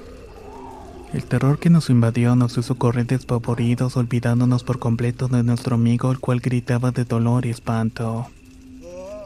El 1.13 1.25
terror 1.25 1.59
que 1.59 1.71
nos 1.71 1.91
invadió 1.91 2.37
nos 2.37 2.57
hizo 2.57 2.77
correr 2.77 3.07
despavoridos, 3.07 3.97
olvidándonos 3.97 4.63
por 4.63 4.79
completo 4.79 5.27
de 5.27 5.43
nuestro 5.43 5.75
amigo, 5.75 6.13
el 6.13 6.21
cual 6.21 6.41
gritaba 6.41 6.93
de 6.93 7.05
dolor 7.05 7.47
y 7.47 7.51
espanto. 7.51 8.29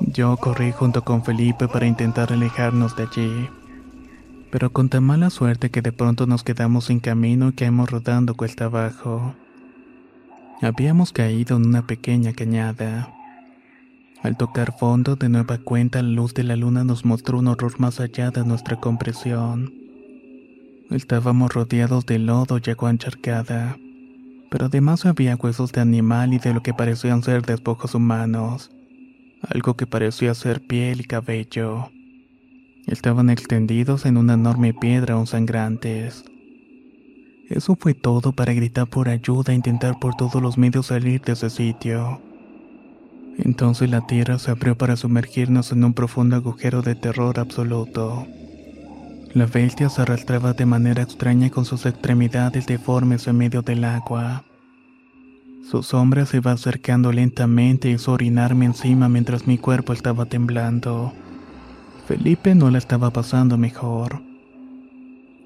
Yo 0.00 0.36
corrí 0.38 0.72
junto 0.72 1.04
con 1.04 1.24
Felipe 1.24 1.68
para 1.68 1.86
intentar 1.86 2.32
alejarnos 2.32 2.96
de 2.96 3.02
allí, 3.02 3.48
pero 4.50 4.72
con 4.72 4.88
tan 4.88 5.04
mala 5.04 5.30
suerte 5.30 5.70
que 5.70 5.82
de 5.82 5.92
pronto 5.92 6.26
nos 6.26 6.42
quedamos 6.42 6.86
sin 6.86 7.00
camino 7.00 7.48
y 7.48 7.52
caímos 7.52 7.90
rodando 7.90 8.34
cuesta 8.34 8.66
abajo. 8.66 9.34
Habíamos 10.62 11.12
caído 11.12 11.56
en 11.56 11.66
una 11.66 11.86
pequeña 11.86 12.32
cañada. 12.32 13.14
Al 14.22 14.36
tocar 14.36 14.76
fondo, 14.76 15.14
de 15.14 15.28
nueva 15.28 15.58
cuenta, 15.58 16.02
la 16.02 16.08
luz 16.08 16.34
de 16.34 16.42
la 16.42 16.56
luna 16.56 16.82
nos 16.82 17.04
mostró 17.04 17.38
un 17.38 17.46
horror 17.46 17.78
más 17.78 18.00
allá 18.00 18.30
de 18.30 18.44
nuestra 18.44 18.76
compresión. 18.76 19.72
Estábamos 20.90 21.52
rodeados 21.52 22.06
de 22.06 22.18
lodo 22.18 22.58
y 22.64 22.70
agua 22.70 22.90
encharcada, 22.90 23.76
pero 24.50 24.66
además 24.66 25.04
había 25.06 25.36
huesos 25.36 25.70
de 25.70 25.82
animal 25.82 26.32
y 26.32 26.38
de 26.38 26.54
lo 26.54 26.62
que 26.62 26.74
parecían 26.74 27.22
ser 27.22 27.42
despojos 27.42 27.94
humanos, 27.94 28.70
algo 29.48 29.74
que 29.74 29.86
parecía 29.86 30.34
ser 30.34 30.66
piel 30.66 31.02
y 31.02 31.04
cabello. 31.04 31.90
Estaban 32.88 33.28
extendidos 33.28 34.06
en 34.06 34.16
una 34.16 34.32
enorme 34.32 34.72
piedra 34.72 35.14
aún 35.14 35.26
sangrantes. 35.26 36.24
Eso 37.50 37.76
fue 37.78 37.92
todo 37.92 38.32
para 38.32 38.54
gritar 38.54 38.86
por 38.88 39.10
ayuda 39.10 39.52
e 39.52 39.56
intentar 39.56 39.98
por 39.98 40.14
todos 40.14 40.40
los 40.40 40.56
medios 40.56 40.86
salir 40.86 41.20
de 41.20 41.32
ese 41.32 41.50
sitio. 41.50 42.22
Entonces 43.36 43.90
la 43.90 44.06
tierra 44.06 44.38
se 44.38 44.52
abrió 44.52 44.74
para 44.74 44.96
sumergirnos 44.96 45.70
en 45.70 45.84
un 45.84 45.92
profundo 45.92 46.36
agujero 46.36 46.80
de 46.80 46.94
terror 46.94 47.38
absoluto. 47.38 48.26
La 49.34 49.44
bestia 49.44 49.90
se 49.90 50.00
arrastraba 50.00 50.54
de 50.54 50.64
manera 50.64 51.02
extraña 51.02 51.50
con 51.50 51.66
sus 51.66 51.84
extremidades 51.84 52.66
deformes 52.66 53.26
en 53.26 53.36
medio 53.36 53.60
del 53.60 53.84
agua. 53.84 54.44
Su 55.70 55.82
sombra 55.82 56.24
se 56.24 56.38
iba 56.38 56.52
acercando 56.52 57.12
lentamente 57.12 57.90
y 57.90 57.94
hizo 57.94 58.12
orinarme 58.12 58.64
encima 58.64 59.10
mientras 59.10 59.46
mi 59.46 59.58
cuerpo 59.58 59.92
estaba 59.92 60.24
temblando. 60.24 61.12
Felipe 62.08 62.54
no 62.54 62.70
la 62.70 62.78
estaba 62.78 63.10
pasando 63.10 63.58
mejor. 63.58 64.22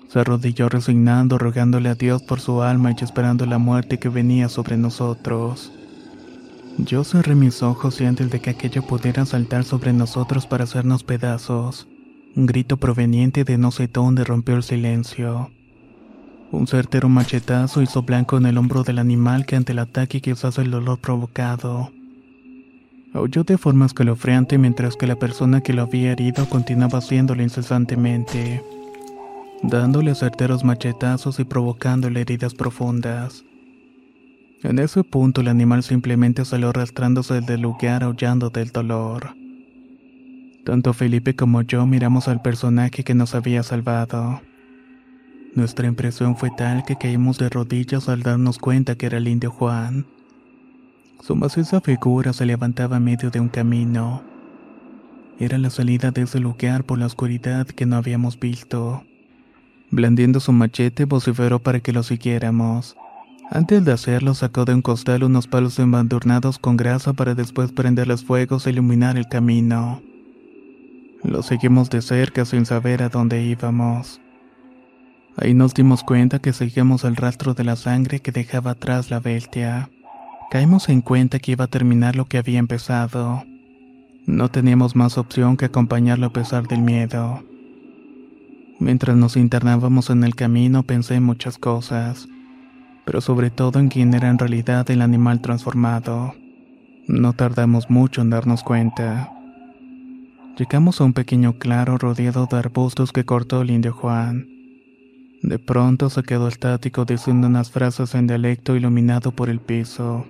Se 0.07 0.20
arrodilló 0.20 0.68
resignando, 0.68 1.37
rogándole 1.37 1.88
a 1.88 1.96
Dios 1.96 2.22
por 2.22 2.38
su 2.38 2.62
alma 2.62 2.92
y 2.92 3.03
esperando 3.03 3.46
la 3.46 3.59
muerte 3.59 3.98
que 3.98 4.09
venía 4.09 4.48
sobre 4.48 4.77
nosotros. 4.77 5.72
Yo 6.79 7.03
cerré 7.03 7.35
mis 7.35 7.64
ojos 7.64 8.01
y 8.01 8.05
antes 8.05 8.31
de 8.31 8.38
que 8.38 8.51
aquello 8.51 8.83
pudiera 8.83 9.27
saltar 9.27 9.64
sobre 9.64 9.92
nosotros 9.92 10.46
para 10.46 10.62
hacernos 10.62 11.03
pedazos, 11.03 11.88
un 12.37 12.46
grito 12.46 12.77
proveniente 12.77 13.42
de 13.42 13.59
no 13.59 13.72
sé 13.72 13.88
dónde 13.88 14.22
rompió 14.22 14.55
el 14.55 14.62
silencio. 14.62 15.51
Un 16.53 16.68
certero 16.68 17.09
machetazo 17.09 17.83
hizo 17.83 18.03
blanco 18.03 18.37
en 18.37 18.46
el 18.46 18.57
hombro 18.57 18.85
del 18.85 19.01
animal 19.01 19.46
que 19.46 19.57
ante 19.57 19.72
el 19.72 19.81
ataque 19.81 20.20
quizás 20.20 20.59
el 20.59 20.70
dolor 20.70 21.01
provocado. 21.01 21.90
Aulló 23.14 23.44
de 23.44 23.59
forma 23.59 23.87
escalofriante 23.87 24.57
mientras 24.57 24.96
que 24.96 25.07
la 25.07 25.16
persona 25.16 25.61
que 25.61 25.75
lo 25.75 25.83
había 25.83 26.12
herido 26.12 26.48
continuaba 26.48 26.98
haciéndolo 26.98 27.42
incesantemente, 27.42 28.62
dándole 29.62 30.14
certeros 30.14 30.64
machetazos 30.64 31.38
y 31.38 31.44
provocándole 31.44 32.22
heridas 32.22 32.55
profundas. 32.55 33.44
En 34.62 34.79
ese 34.79 35.05
punto 35.05 35.40
el 35.40 35.48
animal 35.48 35.83
simplemente 35.83 36.44
salió 36.44 36.70
arrastrándose 36.70 37.40
del 37.40 37.61
lugar 37.61 38.03
aullando 38.03 38.48
del 38.48 38.70
dolor. 38.70 39.35
Tanto 40.64 40.94
Felipe 40.94 41.35
como 41.35 41.62
yo 41.62 41.85
miramos 41.87 42.29
al 42.29 42.40
personaje 42.40 43.03
que 43.03 43.14
nos 43.14 43.35
había 43.35 43.62
salvado. 43.62 44.40
Nuestra 45.55 45.87
impresión 45.87 46.37
fue 46.37 46.51
tal 46.57 46.85
que 46.85 46.96
caímos 46.96 47.37
de 47.38 47.51
rodillas 47.51 48.09
al 48.09 48.22
darnos 48.22 48.59
cuenta 48.59 48.94
que 48.94 49.07
era 49.07 49.18
el 49.18 49.29
indio 49.29 49.51
Juan. 49.51 50.07
Su 51.23 51.37
maciza 51.37 51.81
figura 51.81 52.33
se 52.33 52.45
levantaba 52.47 52.97
en 52.97 53.05
medio 53.05 53.31
de 53.31 53.39
un 53.39 53.49
camino. 53.49 54.25
Era 55.39 55.57
la 55.57 55.71
salida 55.71 56.11
de 56.11 56.23
ese 56.23 56.41
lugar 56.41 56.83
por 56.83 56.99
la 56.99 57.07
oscuridad 57.07 57.65
que 57.65 57.87
no 57.87 57.95
habíamos 57.95 58.41
visto. 58.41 59.05
Blandiendo 59.93 60.41
su 60.41 60.51
machete, 60.51 61.05
vociferó 61.05 61.61
para 61.61 61.79
que 61.79 61.93
lo 61.93 62.03
siguiéramos. 62.03 62.97
Antes 63.53 63.85
de 63.85 63.93
hacerlo, 63.93 64.35
sacó 64.35 64.65
de 64.65 64.75
un 64.75 64.83
costal 64.83 65.23
unos 65.23 65.47
palos 65.47 65.79
embadurnados 65.79 66.59
con 66.59 66.77
grasa 66.77 67.13
para 67.13 67.37
después 67.37 67.71
prenderles 67.71 68.25
fuegos 68.25 68.67
e 68.67 68.71
iluminar 68.71 69.17
el 69.17 69.29
camino. 69.29 70.03
Lo 71.23 71.45
seguimos 71.45 71.89
de 71.89 72.03
cerca 72.03 72.45
sin 72.45 72.67
saber 72.67 73.01
a 73.01 73.11
dónde 73.11 73.45
íbamos. 73.45 74.21
Ahí 75.37 75.55
nos 75.55 75.73
dimos 75.73 76.03
cuenta 76.03 76.41
que 76.41 76.53
seguíamos 76.53 77.05
el 77.05 77.15
rastro 77.15 77.55
de 77.55 77.63
la 77.63 77.77
sangre 77.77 78.19
que 78.19 78.33
dejaba 78.33 78.73
atrás 78.73 79.09
la 79.09 79.21
bestia. 79.21 79.89
Caímos 80.53 80.91
en 80.91 81.01
cuenta 81.01 81.38
que 81.38 81.53
iba 81.53 81.65
a 81.65 81.69
terminar 81.69 82.15
lo 82.15 82.27
que 82.27 82.37
había 82.37 82.59
empezado. 82.59 83.43
No 84.27 84.51
teníamos 84.51 84.95
más 84.95 85.17
opción 85.17 85.57
que 85.57 85.65
acompañarlo 85.65 86.27
a 86.27 86.33
pesar 86.35 86.69
del 86.69 86.83
miedo. 86.83 87.43
Mientras 88.79 89.17
nos 89.17 89.38
internábamos 89.38 90.11
en 90.11 90.25
el 90.25 90.35
camino 90.35 90.83
pensé 90.83 91.15
en 91.15 91.23
muchas 91.23 91.57
cosas 91.57 92.29
pero 93.07 93.23
sobre 93.23 93.49
todo 93.49 93.79
en 93.79 93.88
quién 93.88 94.12
era 94.12 94.29
en 94.29 94.38
realidad 94.38 94.91
el 94.91 95.01
animal 95.01 95.41
transformado. 95.41 96.35
No 97.09 97.33
tardamos 97.33 97.88
mucho 97.88 98.21
en 98.21 98.29
darnos 98.29 98.62
cuenta. 98.62 99.33
Llegamos 100.59 101.01
a 101.01 101.05
un 101.05 101.15
pequeño 101.15 101.59
claro 101.59 101.97
rodeado 101.97 102.47
de 102.47 102.59
arbustos 102.59 103.11
que 103.11 103.25
cortó 103.25 103.62
el 103.62 103.71
indio 103.71 103.95
Juan. 103.95 104.49
De 105.43 105.59
pronto 105.59 106.11
se 106.11 106.23
quedó 106.23 106.47
estático 106.47 107.07
diciendo 107.07 107.47
unas 107.49 107.71
frases 107.71 108.15
en 108.15 108.27
dialecto 108.27 108.77
iluminado 108.77 109.33
por 109.33 109.49
el 109.49 109.59
piso. 109.59 110.27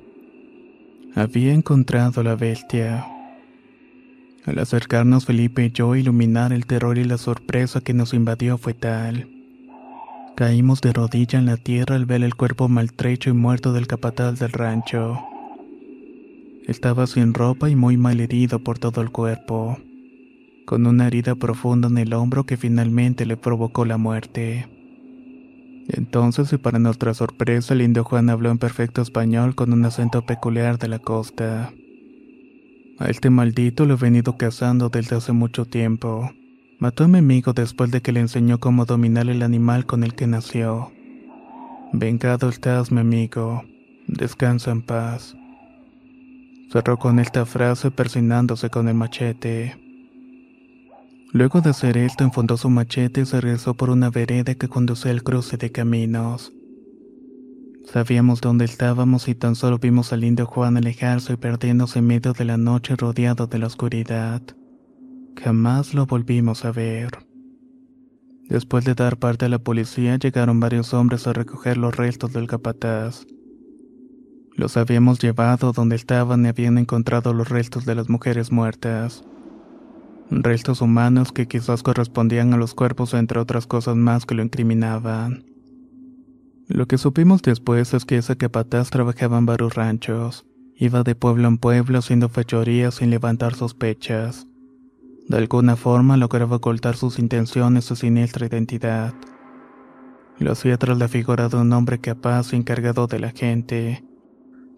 Había 1.14 1.52
encontrado 1.52 2.22
la 2.22 2.36
bestia. 2.36 3.06
Al 4.46 4.58
acercarnos 4.58 5.26
Felipe 5.26 5.66
y 5.66 5.70
yo 5.70 5.94
iluminar 5.94 6.54
el 6.54 6.64
terror 6.64 6.96
y 6.96 7.04
la 7.04 7.18
sorpresa 7.18 7.82
que 7.82 7.92
nos 7.92 8.14
invadió 8.14 8.56
fue 8.56 8.72
tal. 8.72 9.28
Caímos 10.36 10.80
de 10.80 10.94
rodilla 10.94 11.38
en 11.38 11.44
la 11.44 11.58
tierra 11.58 11.96
al 11.96 12.06
ver 12.06 12.22
el 12.22 12.34
cuerpo 12.34 12.70
maltrecho 12.70 13.28
y 13.28 13.34
muerto 13.34 13.74
del 13.74 13.86
capataz 13.86 14.38
del 14.38 14.52
rancho. 14.52 15.20
Estaba 16.66 17.06
sin 17.06 17.34
ropa 17.34 17.68
y 17.68 17.76
muy 17.76 17.98
mal 17.98 18.18
herido 18.18 18.60
por 18.60 18.78
todo 18.78 19.02
el 19.02 19.10
cuerpo, 19.10 19.78
con 20.64 20.86
una 20.86 21.08
herida 21.08 21.34
profunda 21.34 21.88
en 21.88 21.98
el 21.98 22.14
hombro 22.14 22.44
que 22.44 22.56
finalmente 22.56 23.26
le 23.26 23.36
provocó 23.36 23.84
la 23.84 23.98
muerte. 23.98 24.66
Entonces, 25.92 26.52
y 26.52 26.56
para 26.56 26.78
nuestra 26.78 27.12
sorpresa, 27.12 27.74
el 27.74 27.82
indio 27.82 28.02
Juan 28.02 28.30
habló 28.30 28.50
en 28.50 28.58
perfecto 28.58 29.02
español 29.02 29.54
con 29.54 29.72
un 29.72 29.84
acento 29.84 30.24
peculiar 30.24 30.78
de 30.78 30.88
la 30.88 30.98
costa. 30.98 31.72
A 32.98 33.10
este 33.10 33.28
maldito 33.28 33.84
lo 33.84 33.94
he 33.94 33.98
venido 33.98 34.38
cazando 34.38 34.88
desde 34.88 35.16
hace 35.16 35.32
mucho 35.32 35.66
tiempo. 35.66 36.30
Mató 36.78 37.04
a 37.04 37.08
mi 37.08 37.18
amigo 37.18 37.52
después 37.52 37.90
de 37.90 38.00
que 38.00 38.12
le 38.12 38.20
enseñó 38.20 38.58
cómo 38.58 38.86
dominar 38.86 39.28
el 39.28 39.42
animal 39.42 39.84
con 39.84 40.02
el 40.02 40.14
que 40.14 40.26
nació. 40.26 40.90
Vengado 41.92 42.48
estás, 42.48 42.90
mi 42.90 43.00
amigo. 43.00 43.62
Descansa 44.06 44.70
en 44.70 44.82
paz. 44.82 45.36
Cerró 46.72 46.98
con 46.98 47.18
esta 47.18 47.44
frase 47.44 47.90
persinándose 47.90 48.70
con 48.70 48.88
el 48.88 48.94
machete. 48.94 49.81
Luego 51.34 51.62
de 51.62 51.70
hacer 51.70 51.96
esto, 51.96 52.24
enfundó 52.24 52.58
su 52.58 52.68
machete 52.68 53.22
y 53.22 53.26
se 53.26 53.40
regresó 53.40 53.72
por 53.72 53.88
una 53.88 54.10
vereda 54.10 54.54
que 54.54 54.68
conducía 54.68 55.12
al 55.12 55.22
cruce 55.22 55.56
de 55.56 55.72
caminos. 55.72 56.52
Sabíamos 57.86 58.42
dónde 58.42 58.66
estábamos 58.66 59.28
y 59.28 59.34
tan 59.34 59.54
solo 59.54 59.78
vimos 59.78 60.12
al 60.12 60.24
indio 60.24 60.44
Juan 60.44 60.76
alejarse 60.76 61.32
y 61.32 61.36
perdiéndose 61.36 62.00
en 62.00 62.06
medio 62.06 62.34
de 62.34 62.44
la 62.44 62.58
noche 62.58 62.96
rodeado 62.96 63.46
de 63.46 63.58
la 63.58 63.66
oscuridad. 63.66 64.42
Jamás 65.42 65.94
lo 65.94 66.04
volvimos 66.04 66.66
a 66.66 66.72
ver. 66.72 67.10
Después 68.50 68.84
de 68.84 68.92
dar 68.92 69.16
parte 69.16 69.46
a 69.46 69.48
la 69.48 69.58
policía, 69.58 70.16
llegaron 70.16 70.60
varios 70.60 70.92
hombres 70.92 71.26
a 71.26 71.32
recoger 71.32 71.78
los 71.78 71.96
restos 71.96 72.34
del 72.34 72.46
capataz. 72.46 73.26
Los 74.54 74.76
habíamos 74.76 75.18
llevado 75.18 75.72
donde 75.72 75.96
estaban 75.96 76.44
y 76.44 76.48
habían 76.48 76.76
encontrado 76.76 77.32
los 77.32 77.48
restos 77.48 77.86
de 77.86 77.94
las 77.94 78.10
mujeres 78.10 78.52
muertas. 78.52 79.24
Restos 80.30 80.80
humanos 80.80 81.32
que 81.32 81.46
quizás 81.46 81.82
correspondían 81.82 82.52
a 82.54 82.56
los 82.56 82.74
cuerpos 82.74 83.14
entre 83.14 83.38
otras 83.40 83.66
cosas 83.66 83.96
más 83.96 84.26
que 84.26 84.34
lo 84.34 84.42
incriminaban. 84.42 85.44
Lo 86.68 86.86
que 86.86 86.96
supimos 86.96 87.42
después 87.42 87.92
es 87.92 88.04
que 88.04 88.16
ese 88.16 88.36
capataz 88.36 88.90
trabajaba 88.90 89.38
en 89.38 89.46
varios 89.46 89.74
ranchos. 89.74 90.46
Iba 90.76 91.02
de 91.02 91.14
pueblo 91.14 91.48
en 91.48 91.58
pueblo 91.58 91.98
haciendo 91.98 92.28
fechorías 92.28 92.94
sin 92.94 93.10
levantar 93.10 93.54
sospechas. 93.54 94.46
De 95.28 95.36
alguna 95.36 95.76
forma 95.76 96.16
lograba 96.16 96.56
ocultar 96.56 96.96
sus 96.96 97.18
intenciones 97.18 97.84
su 97.84 97.96
siniestra 97.96 98.46
identidad. 98.46 99.14
Lo 100.38 100.52
hacía 100.52 100.78
tras 100.78 100.98
la 100.98 101.08
figura 101.08 101.48
de 101.48 101.58
un 101.58 101.72
hombre 101.72 102.00
capaz 102.00 102.52
y 102.52 102.56
encargado 102.56 103.06
de 103.06 103.20
la 103.20 103.30
gente, 103.30 104.04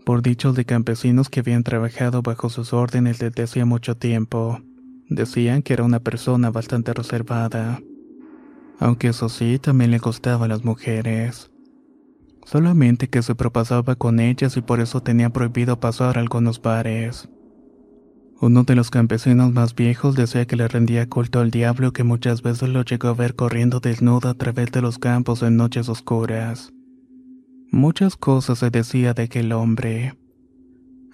por 0.04 0.20
dichos 0.20 0.54
de 0.54 0.64
campesinos 0.64 1.30
que 1.30 1.40
habían 1.40 1.62
trabajado 1.62 2.22
bajo 2.22 2.50
sus 2.50 2.72
órdenes 2.72 3.18
desde 3.18 3.44
hacía 3.44 3.64
mucho 3.64 3.96
tiempo. 3.96 4.60
Decían 5.14 5.62
que 5.62 5.74
era 5.74 5.84
una 5.84 6.00
persona 6.00 6.50
bastante 6.50 6.92
reservada, 6.92 7.80
aunque 8.80 9.08
eso 9.08 9.28
sí 9.28 9.60
también 9.60 9.92
le 9.92 9.98
gustaba 9.98 10.46
a 10.46 10.48
las 10.48 10.64
mujeres. 10.64 11.52
Solamente 12.44 13.08
que 13.08 13.22
se 13.22 13.36
propasaba 13.36 13.94
con 13.94 14.18
ellas 14.18 14.56
y 14.56 14.60
por 14.60 14.80
eso 14.80 15.02
tenía 15.04 15.30
prohibido 15.30 15.78
pasar 15.78 16.18
algunos 16.18 16.60
bares. 16.60 17.28
Uno 18.40 18.64
de 18.64 18.74
los 18.74 18.90
campesinos 18.90 19.52
más 19.52 19.76
viejos 19.76 20.16
decía 20.16 20.46
que 20.46 20.56
le 20.56 20.66
rendía 20.66 21.08
culto 21.08 21.38
al 21.38 21.52
diablo 21.52 21.92
que 21.92 22.02
muchas 22.02 22.42
veces 22.42 22.68
lo 22.70 22.82
llegó 22.82 23.06
a 23.06 23.14
ver 23.14 23.36
corriendo 23.36 23.78
desnudo 23.78 24.28
a 24.28 24.34
través 24.34 24.72
de 24.72 24.82
los 24.82 24.98
campos 24.98 25.44
en 25.44 25.56
noches 25.56 25.88
oscuras. 25.88 26.72
Muchas 27.70 28.16
cosas 28.16 28.58
se 28.58 28.70
decía 28.70 29.14
de 29.14 29.22
aquel 29.22 29.52
hombre, 29.52 30.18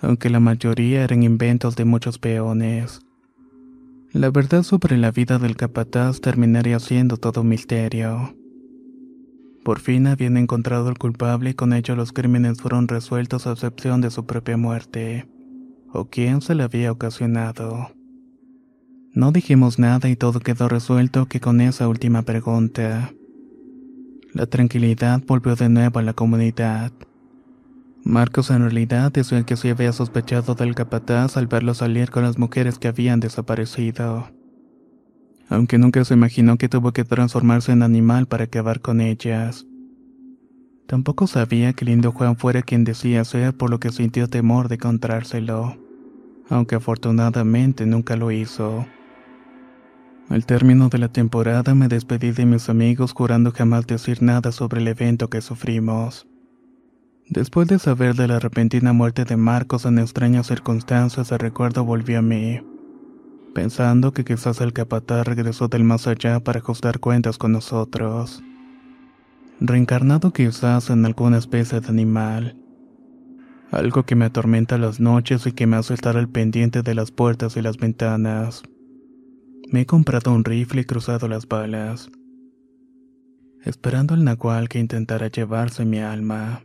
aunque 0.01 0.31
la 0.31 0.41
mayoría 0.41 1.05
eran 1.05 1.23
inventos 1.23 1.77
de 1.77 1.85
muchos 1.85 2.19
peones. 2.19 3.03
La 4.12 4.31
verdad 4.31 4.64
sobre 4.64 4.96
la 4.96 5.12
vida 5.12 5.38
del 5.38 5.57
capataz 5.57 6.20
terminaría 6.20 6.81
siendo 6.81 7.16
todo 7.16 7.42
un 7.42 7.49
misterio. 7.49 8.35
Por 9.62 9.79
fin 9.79 10.09
habían 10.09 10.37
encontrado 10.37 10.88
al 10.88 10.99
culpable 10.99 11.51
y 11.51 11.55
con 11.55 11.73
ello 11.73 11.94
los 11.94 12.12
crímenes 12.12 12.61
fueron 12.61 12.88
resueltos 12.88 13.46
a 13.46 13.53
excepción 13.53 14.01
de 14.01 14.11
su 14.11 14.27
propia 14.27 14.57
muerte, 14.57 15.29
o 15.92 16.07
quién 16.07 16.40
se 16.40 16.57
la 16.57 16.64
había 16.64 16.90
ocasionado. 16.90 17.92
No 19.12 19.31
dijimos 19.31 19.79
nada 19.79 20.09
y 20.09 20.16
todo 20.16 20.40
quedó 20.40 20.68
resuelto 20.68 21.27
que 21.27 21.38
con 21.38 21.61
esa 21.61 21.87
última 21.87 22.23
pregunta. 22.23 23.12
La 24.33 24.46
tranquilidad 24.46 25.23
volvió 25.25 25.55
de 25.55 25.68
nuevo 25.68 26.01
a 26.01 26.03
la 26.03 26.14
comunidad. 26.14 26.90
Marcos 28.05 28.51
en 28.51 28.63
realidad 28.63 29.13
decía 29.13 29.45
que 29.45 29.57
se 29.57 29.71
había 29.71 29.93
sospechado 29.93 30.55
del 30.55 30.75
capataz 30.75 31.37
al 31.37 31.47
verlo 31.47 31.75
salir 31.75 32.11
con 32.11 32.23
las 32.23 32.39
mujeres 32.39 32.79
que 32.79 32.89
habían 32.89 33.21
desaparecido. 33.21 34.31
Aunque 35.49 35.79
nunca 35.79 36.05
se 36.05 36.15
imaginó 36.15 36.57
que 36.57 36.69
tuvo 36.69 36.93
que 36.93 37.05
transformarse 37.05 37.73
en 37.73 37.83
animal 37.83 38.27
para 38.27 38.45
acabar 38.45 38.81
con 38.81 39.01
ellas. 39.01 39.67
Tampoco 40.87 41.27
sabía 41.27 41.73
que 41.73 41.85
el 41.85 41.91
indio 41.91 42.13
Juan 42.13 42.37
fuera 42.37 42.63
quien 42.63 42.85
decía 42.85 43.25
ser 43.25 43.55
por 43.57 43.71
lo 43.71 43.79
que 43.79 43.93
sintió 43.93 44.29
temor 44.29 44.69
de 44.69 44.77
encontrárselo, 44.77 45.77
aunque 46.49 46.77
afortunadamente 46.77 47.85
nunca 47.85 48.17
lo 48.17 48.31
hizo. 48.31 48.87
Al 50.31 50.47
término 50.47 50.89
de 50.89 50.99
la 50.99 51.09
temporada 51.09 51.75
me 51.75 51.89
despedí 51.89 52.31
de 52.31 52.47
mis 52.47 52.69
amigos 52.69 53.13
jurando 53.13 53.53
jamás 53.53 53.87
decir 53.87 54.23
nada 54.23 54.53
sobre 54.53 54.81
el 54.81 54.89
evento 54.89 55.29
que 55.29 55.41
sufrimos. 55.41 56.30
Después 57.31 57.69
de 57.69 57.79
saber 57.79 58.16
de 58.16 58.27
la 58.27 58.40
repentina 58.40 58.93
muerte 58.93 59.25
de 59.25 59.37
Marcos 59.37 59.85
en 59.85 60.01
extrañas 60.01 60.49
circunstancias, 60.49 61.31
el 61.31 61.38
recuerdo 61.38 61.85
volvió 61.85 62.19
a 62.19 62.23
mí, 62.23 62.61
pensando 63.55 64.12
que 64.12 64.25
quizás 64.25 64.61
el 64.61 64.73
capataz 64.73 65.29
regresó 65.29 65.69
del 65.69 65.85
más 65.85 66.09
allá 66.09 66.40
para 66.40 66.59
ajustar 66.59 66.99
cuentas 66.99 67.38
con 67.38 67.53
nosotros. 67.53 68.43
Reencarnado 69.61 70.33
quizás 70.33 70.90
en 70.90 71.07
alguna 71.07 71.38
especie 71.38 71.79
de 71.79 71.87
animal. 71.87 72.57
Algo 73.71 74.03
que 74.03 74.16
me 74.16 74.25
atormenta 74.25 74.77
las 74.77 74.99
noches 74.99 75.47
y 75.47 75.53
que 75.53 75.69
me 75.69 75.77
hace 75.77 75.95
estar 75.95 76.16
al 76.16 76.29
pendiente 76.29 76.83
de 76.83 76.97
las 76.97 77.12
puertas 77.12 77.57
y 77.57 77.62
las 77.62 77.77
ventanas. 77.77 78.64
Me 79.71 79.83
he 79.83 79.87
comprado 79.87 80.33
un 80.33 80.45
rifle 80.45 80.81
y 80.81 80.85
cruzado 80.85 81.29
las 81.29 81.47
balas, 81.47 82.11
esperando 83.62 84.14
al 84.14 84.25
nahual 84.25 84.69
que 84.69 84.81
intentara 84.81 85.29
llevarse 85.29 85.85
mi 85.85 86.01
alma. 86.01 86.64